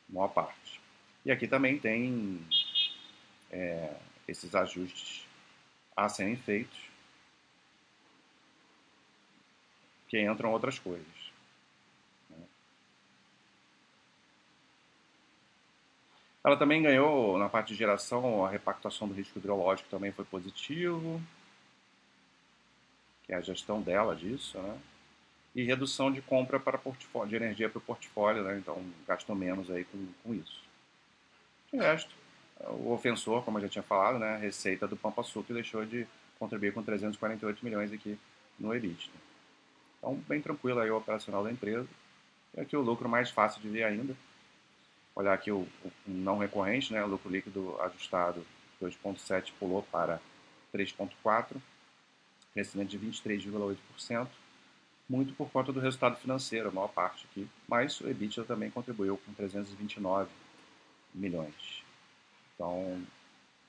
maior 0.09 0.29
parte. 0.29 0.81
E 1.23 1.31
aqui 1.31 1.47
também 1.47 1.77
tem 1.79 2.45
é, 3.51 3.95
esses 4.27 4.53
ajustes 4.55 5.27
a 5.95 6.09
serem 6.09 6.35
feitos 6.35 6.89
que 10.07 10.21
entram 10.21 10.51
outras 10.51 10.79
coisas. 10.79 11.31
Né? 12.29 12.45
Ela 16.45 16.55
também 16.55 16.83
ganhou, 16.83 17.39
na 17.39 17.49
parte 17.49 17.69
de 17.69 17.75
geração, 17.75 18.45
a 18.45 18.49
repactuação 18.49 19.07
do 19.07 19.15
risco 19.15 19.39
hidrológico 19.39 19.89
também 19.89 20.11
foi 20.11 20.23
positivo, 20.23 21.19
que 23.23 23.33
é 23.33 23.35
a 23.35 23.41
gestão 23.41 23.81
dela 23.81 24.15
disso, 24.15 24.55
né? 24.59 24.77
E 25.55 25.63
redução 25.63 26.11
de 26.11 26.21
compra 26.21 26.59
para 26.59 26.77
portfólio, 26.77 27.29
de 27.29 27.35
energia 27.35 27.67
para 27.67 27.79
o 27.79 27.81
portfólio, 27.81 28.43
né? 28.43 28.59
Então 28.59 28.79
gastou 29.07 29.35
menos 29.35 29.71
aí 29.71 29.85
com, 29.85 30.05
com 30.23 30.35
isso. 30.35 30.61
De 31.73 31.79
resto, 31.79 32.13
o 32.59 32.91
ofensor, 32.91 33.43
como 33.43 33.57
eu 33.57 33.63
já 33.63 33.69
tinha 33.69 33.83
falado, 33.83 34.19
né? 34.19 34.35
A 34.35 34.37
receita 34.37 34.87
do 34.87 34.95
Pampa 34.95 35.23
que 35.23 35.51
deixou 35.51 35.83
de 35.83 36.05
contribuir 36.37 36.73
com 36.73 36.83
348 36.83 37.65
milhões 37.65 37.91
aqui 37.91 38.19
no 38.59 38.71
EBIT. 38.75 39.09
Então, 39.97 40.13
bem 40.27 40.39
tranquilo 40.39 40.79
aí 40.79 40.91
o 40.91 40.97
operacional 40.97 41.43
da 41.43 41.51
empresa. 41.51 41.87
E 42.55 42.61
aqui 42.61 42.77
o 42.77 42.81
lucro 42.81 43.09
mais 43.09 43.31
fácil 43.31 43.59
de 43.63 43.69
ver 43.69 43.83
ainda. 43.85 44.15
Olhar 45.15 45.33
aqui 45.33 45.51
o, 45.51 45.59
o 45.83 45.91
não 46.05 46.37
recorrente, 46.37 46.91
né? 46.91 47.03
O 47.03 47.07
lucro 47.07 47.31
líquido 47.31 47.79
ajustado 47.81 48.45
2,7 48.81 49.53
pulou 49.57 49.81
para 49.83 50.19
3,4, 50.73 51.55
crescimento 52.53 52.89
de 52.89 52.99
23,8%, 52.99 54.27
muito 55.07 55.33
por 55.35 55.49
conta 55.49 55.71
do 55.71 55.79
resultado 55.79 56.17
financeiro, 56.17 56.69
a 56.69 56.71
maior 56.71 56.89
parte 56.89 57.25
aqui. 57.31 57.47
Mas 57.67 58.01
o 58.01 58.09
EBITDA 58.09 58.43
também 58.43 58.69
contribuiu 58.69 59.17
com 59.17 59.33
329 59.33 60.29
milhões. 61.13 61.83
Então, 62.53 63.01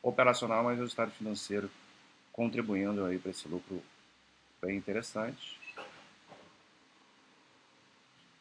operacional, 0.02 0.64
mas 0.64 0.78
resultado 0.78 1.10
financeiro 1.12 1.70
contribuindo 2.32 3.04
aí 3.04 3.18
para 3.18 3.30
esse 3.30 3.48
lucro 3.48 3.82
bem 4.60 4.76
interessante. 4.76 5.58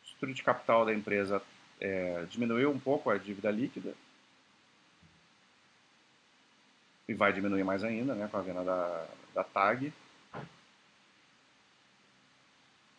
Estrutura 0.03 0.33
de 0.33 0.43
capital 0.43 0.85
da 0.85 0.93
empresa 0.93 1.41
é, 1.79 2.25
diminuiu 2.29 2.71
um 2.71 2.79
pouco 2.79 3.09
a 3.09 3.17
dívida 3.17 3.51
líquida. 3.51 3.93
E 7.07 7.13
vai 7.13 7.31
diminuir 7.31 7.63
mais 7.63 7.83
ainda 7.83 8.15
né, 8.15 8.27
com 8.27 8.37
a 8.37 8.41
venda 8.41 8.63
da, 8.63 9.07
da 9.33 9.43
TAG. 9.43 9.93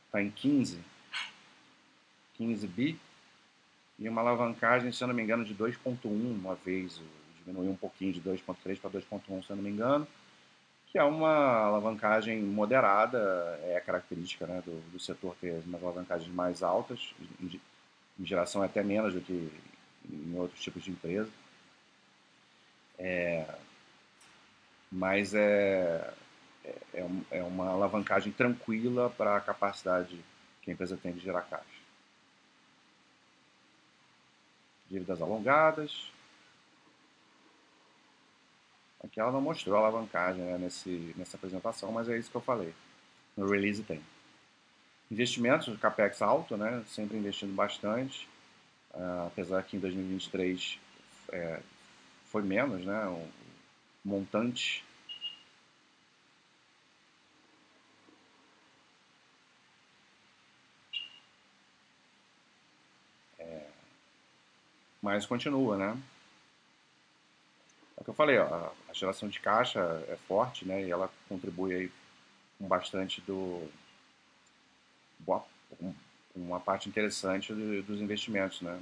Está 0.06 0.22
em 0.22 0.30
15, 0.30 0.80
15 2.34 2.66
bi. 2.68 2.98
E 3.98 4.08
uma 4.08 4.20
alavancagem, 4.20 4.92
se 4.92 5.02
eu 5.02 5.08
não 5.08 5.14
me 5.14 5.22
engano, 5.22 5.44
de 5.44 5.54
2.1 5.54 6.04
uma 6.04 6.54
vez, 6.54 7.00
diminuiu 7.38 7.70
um 7.70 7.76
pouquinho 7.76 8.12
de 8.12 8.20
2.3 8.20 8.78
para 8.78 8.90
2.1, 8.90 9.44
se 9.44 9.50
eu 9.50 9.56
não 9.56 9.62
me 9.62 9.70
engano. 9.70 10.06
Que 10.88 10.98
é 10.98 11.02
uma 11.02 11.64
alavancagem 11.64 12.40
moderada, 12.42 13.18
é 13.64 13.76
a 13.76 13.80
característica 13.80 14.46
né, 14.46 14.62
do, 14.64 14.80
do 14.92 15.00
setor 15.00 15.34
ter 15.40 15.62
umas 15.66 15.82
alavancagens 15.82 16.32
mais 16.32 16.62
altas, 16.62 17.12
em, 18.18 18.24
geração 18.24 18.62
até 18.62 18.82
menos 18.82 19.14
do 19.14 19.20
que 19.20 19.52
em 20.08 20.38
outros 20.38 20.60
tipos 20.60 20.82
de 20.82 20.90
empresa. 20.90 21.30
É, 22.98 23.46
mas 24.90 25.34
é, 25.34 26.12
é, 26.94 27.06
é 27.30 27.42
uma 27.42 27.68
alavancagem 27.68 28.32
tranquila 28.32 29.10
para 29.10 29.36
a 29.36 29.40
capacidade 29.40 30.18
que 30.62 30.70
a 30.70 30.74
empresa 30.74 30.96
tem 30.96 31.12
de 31.12 31.20
gerar 31.20 31.42
caixa. 31.42 31.64
Dívidas 34.88 35.20
alongadas, 35.20 36.10
Aqui 39.06 39.20
ela 39.20 39.30
não 39.30 39.40
mostrou 39.40 39.76
alavancagem 39.76 40.42
né, 40.42 40.58
nesse, 40.58 41.14
nessa 41.16 41.36
apresentação, 41.36 41.92
mas 41.92 42.08
é 42.08 42.18
isso 42.18 42.30
que 42.30 42.36
eu 42.36 42.40
falei. 42.40 42.74
No 43.36 43.48
release 43.48 43.82
tem. 43.82 44.02
Investimentos, 45.10 45.78
capex 45.78 46.20
alto, 46.20 46.56
né, 46.56 46.82
sempre 46.88 47.16
investindo 47.16 47.54
bastante, 47.54 48.28
uh, 48.92 49.26
apesar 49.28 49.62
que 49.62 49.76
em 49.76 49.80
2023 49.80 50.78
é, 51.32 51.60
foi 52.26 52.42
menos, 52.42 52.84
né, 52.84 53.06
o 53.06 53.28
montante 54.04 54.84
é, 63.38 63.66
mas 65.00 65.24
continua, 65.24 65.76
né? 65.76 66.02
É 67.96 68.00
o 68.00 68.04
que 68.04 68.10
eu 68.10 68.14
falei, 68.14 68.38
ó, 68.38 68.72
a 68.88 68.92
geração 68.92 69.28
de 69.28 69.40
caixa 69.40 69.80
é 70.08 70.16
forte, 70.28 70.66
né? 70.66 70.84
E 70.84 70.90
ela 70.90 71.10
contribui 71.28 71.74
aí 71.74 71.92
com 72.58 72.66
bastante 72.68 73.20
do 73.22 73.68
uma 76.34 76.60
parte 76.60 76.88
interessante 76.88 77.52
dos 77.52 78.00
investimentos, 78.00 78.60
né? 78.60 78.80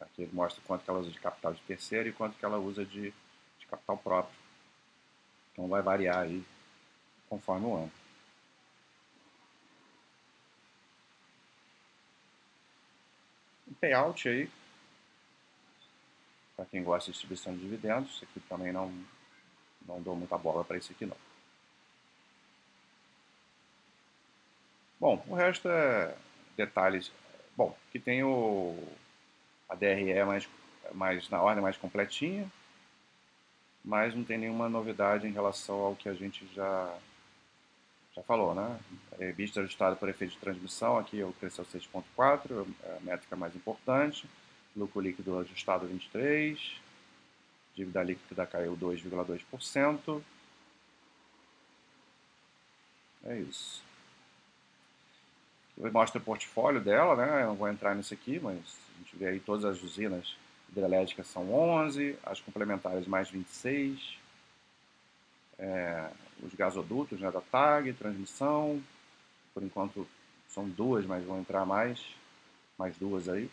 Aqui 0.00 0.22
ele 0.22 0.32
mostra 0.32 0.62
quanto 0.66 0.84
que 0.84 0.90
ela 0.90 1.00
usa 1.00 1.10
de 1.10 1.20
capital 1.20 1.52
de 1.52 1.60
terceiro 1.62 2.08
e 2.08 2.12
quanto 2.12 2.36
que 2.36 2.44
ela 2.44 2.58
usa 2.58 2.84
de, 2.84 3.12
de 3.58 3.66
capital 3.68 3.98
próprio. 3.98 4.34
Então 5.52 5.68
vai 5.68 5.82
variar 5.82 6.18
aí 6.18 6.44
conforme 7.28 7.66
o 7.66 7.76
ano. 7.76 7.92
O 13.68 13.74
payout 13.74 14.28
aí 14.28 14.50
para 16.56 16.66
quem 16.66 16.82
gosta 16.82 17.06
de 17.06 17.12
distribuição 17.12 17.54
de 17.54 17.60
dividendos. 17.60 18.22
Aqui 18.22 18.40
também 18.48 18.72
não, 18.72 18.92
não 19.86 20.00
dou 20.00 20.14
muita 20.14 20.38
bola 20.38 20.64
para 20.64 20.76
isso 20.76 20.92
aqui 20.92 21.06
não. 21.06 21.16
Bom, 25.02 25.20
o 25.26 25.34
resto 25.34 25.68
é 25.68 26.14
detalhes. 26.56 27.10
Bom, 27.56 27.76
aqui 27.88 27.98
tem 27.98 28.22
o, 28.22 28.78
a 29.68 29.74
DRE 29.74 30.24
mais, 30.24 30.48
mais 30.94 31.28
na 31.28 31.42
ordem 31.42 31.60
mais 31.60 31.76
completinha, 31.76 32.48
mas 33.84 34.14
não 34.14 34.22
tem 34.22 34.38
nenhuma 34.38 34.68
novidade 34.68 35.26
em 35.26 35.32
relação 35.32 35.74
ao 35.80 35.96
que 35.96 36.08
a 36.08 36.14
gente 36.14 36.48
já, 36.54 36.96
já 38.14 38.22
falou, 38.22 38.54
né? 38.54 38.78
EBITDA 39.18 39.62
ajustado 39.62 39.96
por 39.96 40.08
efeito 40.08 40.34
de 40.34 40.38
transmissão, 40.38 40.96
aqui 40.96 41.18
eu 41.18 41.34
cresceu 41.40 41.64
6.4, 41.64 42.64
é 42.84 42.96
a 42.96 43.00
métrica 43.00 43.34
mais 43.34 43.56
importante 43.56 44.24
lucro 44.76 45.00
líquido 45.00 45.36
ajustado 45.40 45.84
23, 45.84 46.76
dívida 47.74 48.04
líquida 48.04 48.46
caiu 48.46 48.76
2,2%. 48.76 50.22
É 53.24 53.36
isso. 53.40 53.82
Eu 55.78 55.92
mostro 55.92 56.20
o 56.20 56.24
portfólio 56.24 56.80
dela, 56.80 57.16
né? 57.16 57.42
Eu 57.42 57.48
não 57.48 57.54
vou 57.54 57.68
entrar 57.68 57.94
nisso 57.94 58.14
aqui, 58.14 58.38
mas 58.40 58.56
a 58.56 58.98
gente 58.98 59.16
vê 59.16 59.28
aí 59.28 59.40
todas 59.40 59.64
as 59.64 59.82
usinas 59.82 60.36
hidrelétricas 60.68 61.26
são 61.26 61.52
11, 61.52 62.16
as 62.24 62.40
complementares 62.40 63.06
mais 63.06 63.28
26, 63.28 64.18
é, 65.58 66.10
os 66.42 66.54
gasodutos 66.54 67.20
né, 67.20 67.30
da 67.30 67.40
TAG, 67.40 67.92
transmissão, 67.92 68.82
por 69.52 69.62
enquanto 69.62 70.06
são 70.48 70.68
duas, 70.68 71.04
mas 71.04 71.24
vão 71.24 71.40
entrar 71.40 71.64
mais, 71.66 72.00
mais 72.78 72.96
duas 72.96 73.28
aí. 73.28 73.50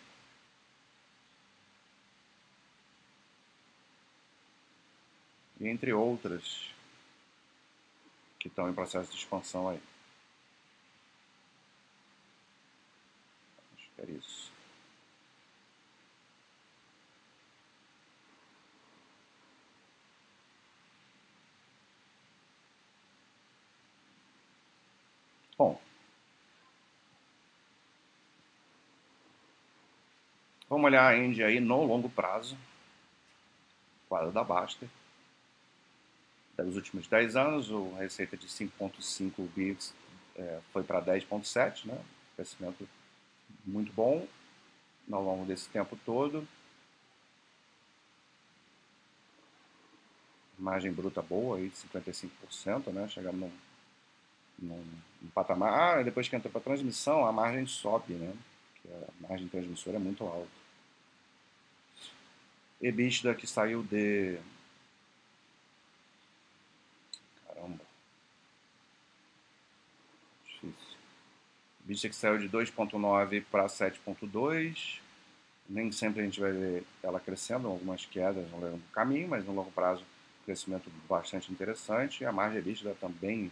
e 5.60 5.68
entre 5.68 5.94
outras 5.94 6.72
que 8.40 8.48
estão 8.48 8.70
em 8.70 8.74
processo 8.74 9.12
de 9.12 9.18
expansão 9.18 9.68
aí. 9.68 9.82
É 14.00 14.12
isso. 14.12 14.52
Bom, 25.58 25.80
vamos 30.70 30.86
olhar 30.86 31.06
a 31.06 31.18
Índia 31.18 31.48
aí 31.48 31.60
no 31.60 31.84
longo 31.86 32.10
prazo, 32.10 32.58
quadro 34.08 34.32
da 34.32 34.44
Baster 34.44 34.88
dos 36.64 36.76
últimos 36.76 37.08
10 37.08 37.36
anos, 37.36 37.70
a 37.98 38.00
receita 38.00 38.38
de 38.38 38.48
5,5 38.48 39.48
bits 39.56 39.94
é, 40.36 40.60
foi 40.72 40.84
para 40.84 41.02
10,7, 41.02 41.86
né? 41.86 42.00
crescimento 42.36 42.88
muito 43.66 43.92
bom 43.94 44.28
ao 45.12 45.24
longo 45.24 45.46
desse 45.46 45.70
tempo 45.70 45.98
todo. 46.06 46.48
Margem 50.58 50.92
bruta 50.92 51.22
boa, 51.22 51.58
aí, 51.58 51.70
de 51.70 51.76
55%, 51.76 52.92
né? 52.92 53.08
chegando 53.08 53.38
num, 53.38 53.52
num, 54.60 54.86
num 55.22 55.30
patamar. 55.30 56.00
Ah, 56.00 56.04
depois 56.04 56.28
que 56.28 56.36
entra 56.36 56.50
para 56.50 56.60
transmissão, 56.60 57.26
a 57.26 57.32
margem 57.32 57.66
sobe, 57.66 58.14
né? 58.14 58.36
Porque 58.74 58.90
a 58.94 59.28
margem 59.28 59.48
transmissora 59.48 59.96
é 59.96 60.00
muito 60.00 60.24
alta. 60.26 60.50
EBITDA 62.82 63.36
que 63.36 63.48
saiu 63.48 63.84
de 63.84 64.38
Vista 71.90 72.08
que 72.08 72.16
saiu 72.16 72.38
de 72.38 72.48
2.9 72.48 73.44
para 73.50 73.66
7.2. 73.66 75.00
nem 75.68 75.92
sempre 75.92 76.22
a 76.22 76.24
gente 76.24 76.40
vai 76.40 76.52
ver 76.52 76.84
ela 77.02 77.20
crescendo, 77.20 77.68
algumas 77.68 78.06
quedas 78.06 78.48
no 78.52 78.60
longo 78.60 78.80
caminho, 78.94 79.28
mas 79.28 79.44
no 79.44 79.56
longo 79.56 79.72
prazo 79.72 80.06
crescimento 80.46 80.88
bastante 81.10 81.52
interessante. 81.52 82.24
A 82.24 82.32
margem 82.32 82.60
EBITDA 82.60 82.96
também 83.02 83.52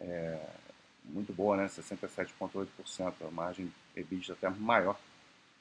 é 0.00 0.42
muito 1.04 1.34
boa, 1.34 1.54
né? 1.54 1.66
67,8%. 1.66 3.12
A 3.20 3.30
margem 3.30 3.70
EBITDA 3.94 4.32
até 4.32 4.48
maior 4.48 4.98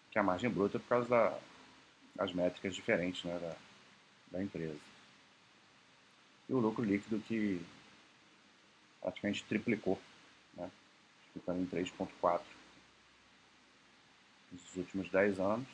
que 0.10 0.18
a 0.18 0.24
margem 0.24 0.50
bruta 0.50 0.80
por 0.80 0.88
causa 0.88 1.38
das 2.16 2.32
da, 2.32 2.44
métricas 2.44 2.74
diferentes 2.74 3.26
né? 3.26 3.38
da, 3.42 3.56
da 4.38 4.42
empresa. 4.42 4.80
E 6.48 6.54
o 6.54 6.60
lucro 6.60 6.86
líquido 6.86 7.20
que 7.28 7.62
praticamente 9.02 9.44
triplicou? 9.44 10.00
Ficando 11.36 11.62
em 11.62 11.66
3,4 11.68 12.42
nos 14.52 14.76
últimos 14.78 15.10
10 15.10 15.40
anos. 15.40 15.68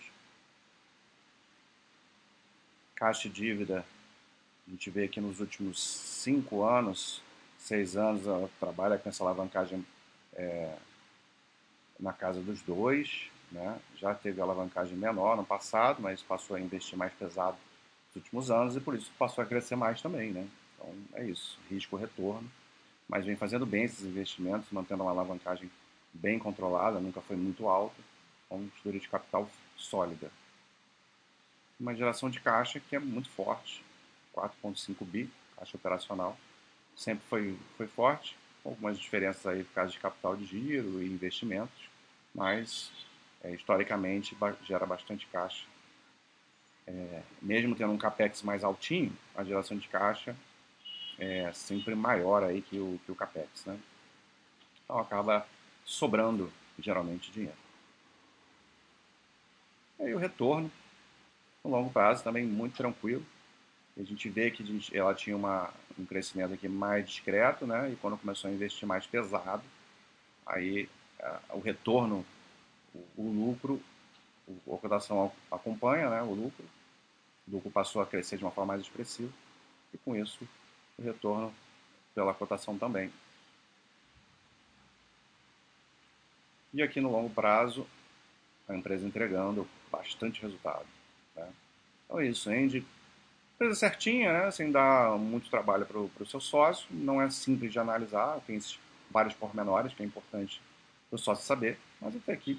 Caixa 2.95 3.27
e 3.27 3.31
dívida, 3.31 3.85
a 4.67 4.71
gente 4.71 4.89
vê 4.89 5.05
aqui 5.05 5.21
nos 5.21 5.39
últimos 5.39 5.81
5 5.81 6.63
anos, 6.63 7.21
6 7.59 7.95
anos, 7.95 8.27
ela 8.27 8.49
trabalha 8.59 8.97
com 8.97 9.07
essa 9.07 9.23
alavancagem 9.23 9.85
é, 10.33 10.75
na 11.99 12.13
casa 12.13 12.41
dos 12.41 12.61
dois, 12.61 13.29
né? 13.51 13.79
já 13.95 14.13
teve 14.13 14.41
alavancagem 14.41 14.97
menor 14.97 15.37
no 15.37 15.45
passado, 15.45 16.01
mas 16.01 16.21
passou 16.21 16.55
a 16.55 16.59
investir 16.59 16.97
mais 16.97 17.13
pesado 17.13 17.57
nos 18.07 18.15
últimos 18.15 18.51
anos 18.51 18.75
e 18.75 18.79
por 18.79 18.95
isso 18.95 19.11
passou 19.17 19.43
a 19.43 19.47
crescer 19.47 19.75
mais 19.75 20.01
também. 20.01 20.31
Né? 20.31 20.47
Então 20.75 20.93
é 21.13 21.25
isso, 21.25 21.59
risco-retorno, 21.69 22.49
mas 23.11 23.25
vem 23.25 23.35
fazendo 23.35 23.65
bem 23.65 23.83
esses 23.83 24.05
investimentos, 24.05 24.71
mantendo 24.71 25.03
uma 25.03 25.11
alavancagem 25.11 25.69
bem 26.13 26.39
controlada, 26.39 26.97
nunca 26.97 27.19
foi 27.19 27.35
muito 27.35 27.67
alta, 27.67 28.01
com 28.47 28.55
uma 28.55 28.67
estrutura 28.67 28.99
de 28.99 29.09
capital 29.09 29.49
sólida. 29.75 30.31
Uma 31.77 31.93
geração 31.93 32.29
de 32.29 32.39
caixa 32.39 32.79
que 32.79 32.95
é 32.95 32.99
muito 32.99 33.29
forte, 33.29 33.83
4,5 34.33 34.95
bi, 35.03 35.29
caixa 35.57 35.75
operacional, 35.75 36.37
sempre 36.95 37.21
foi, 37.27 37.59
foi 37.75 37.85
forte, 37.85 38.37
algumas 38.63 38.97
diferenças 38.97 39.45
aí 39.45 39.65
por 39.65 39.73
causa 39.73 39.91
de 39.91 39.99
capital 39.99 40.37
de 40.37 40.45
giro 40.45 41.03
e 41.03 41.05
investimentos, 41.05 41.89
mas 42.33 42.93
é, 43.43 43.51
historicamente 43.51 44.37
gera 44.63 44.85
bastante 44.85 45.27
caixa. 45.27 45.65
É, 46.87 47.21
mesmo 47.41 47.75
tendo 47.75 47.91
um 47.91 47.97
capex 47.97 48.41
mais 48.41 48.63
altinho, 48.63 49.11
a 49.35 49.43
geração 49.43 49.75
de 49.77 49.89
caixa 49.89 50.33
é 51.21 51.53
sempre 51.53 51.93
maior 51.93 52.43
aí 52.43 52.63
que 52.63 52.79
o, 52.79 52.99
que 53.05 53.11
o 53.11 53.15
capex, 53.15 53.63
né? 53.65 53.79
Então 54.83 54.97
acaba 54.97 55.45
sobrando 55.85 56.51
geralmente 56.79 57.31
dinheiro. 57.31 57.57
E 59.99 60.03
aí 60.03 60.15
o 60.15 60.17
retorno, 60.17 60.71
no 61.63 61.69
longo 61.69 61.91
prazo, 61.91 62.23
também 62.23 62.43
muito 62.43 62.75
tranquilo. 62.75 63.23
A 63.95 64.01
gente 64.01 64.27
vê 64.29 64.49
que 64.49 64.63
ela 64.97 65.13
tinha 65.13 65.37
uma, 65.37 65.71
um 65.99 66.05
crescimento 66.05 66.55
aqui 66.55 66.67
mais 66.67 67.07
discreto, 67.07 67.67
né? 67.67 67.91
E 67.91 67.95
quando 67.97 68.17
começou 68.17 68.49
a 68.49 68.53
investir 68.53 68.87
mais 68.87 69.05
pesado, 69.05 69.63
aí 70.43 70.89
o 71.51 71.59
retorno, 71.59 72.25
o, 72.95 73.21
o 73.21 73.31
lucro, 73.31 73.79
a 74.49 74.77
cotação 74.77 75.31
acompanha, 75.51 76.09
né? 76.09 76.23
O 76.23 76.33
lucro, 76.33 76.65
o 77.47 77.51
lucro 77.51 77.69
passou 77.69 78.01
a 78.01 78.07
crescer 78.07 78.37
de 78.37 78.43
uma 78.43 78.51
forma 78.51 78.73
mais 78.73 78.81
expressiva 78.81 79.31
e 79.93 79.99
com 79.99 80.15
isso 80.15 80.39
o 80.43 80.60
retorno 81.01 81.53
pela 82.13 82.33
cotação 82.33 82.77
também. 82.77 83.11
E 86.73 86.81
aqui 86.81 87.01
no 87.01 87.11
longo 87.11 87.29
prazo, 87.29 87.85
a 88.67 88.75
empresa 88.75 89.05
entregando 89.05 89.67
bastante 89.91 90.41
resultado. 90.41 90.85
Né? 91.35 91.47
Então 92.05 92.19
é 92.19 92.27
isso, 92.27 92.49
Andy. 92.49 92.85
Empresa 93.55 93.75
certinha, 93.75 94.31
né? 94.31 94.51
sem 94.51 94.71
dar 94.71 95.17
muito 95.17 95.49
trabalho 95.49 95.85
para 95.85 95.99
o 95.99 96.25
seu 96.25 96.39
sócio, 96.39 96.87
não 96.89 97.21
é 97.21 97.29
simples 97.29 97.71
de 97.71 97.79
analisar, 97.79 98.39
tem 98.47 98.59
vários 99.09 99.35
pormenores 99.35 99.93
que 99.93 100.01
é 100.01 100.05
importante 100.05 100.61
o 101.11 101.17
sócio 101.17 101.45
saber, 101.45 101.77
mas 101.99 102.15
até 102.15 102.31
aqui, 102.31 102.57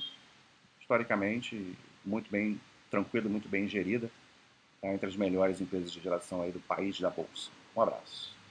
historicamente, 0.78 1.74
muito 2.04 2.30
bem 2.30 2.60
tranquilo, 2.90 3.30
muito 3.30 3.48
bem 3.48 3.66
gerida, 3.66 4.10
tá? 4.80 4.88
entre 4.92 5.08
as 5.08 5.16
melhores 5.16 5.60
empresas 5.60 5.90
de 5.90 6.00
geração 6.00 6.42
aí 6.42 6.52
do 6.52 6.60
país 6.60 7.00
da 7.00 7.08
Bolsa. 7.08 7.50
Um 7.74 7.82
abraço. 7.82 8.41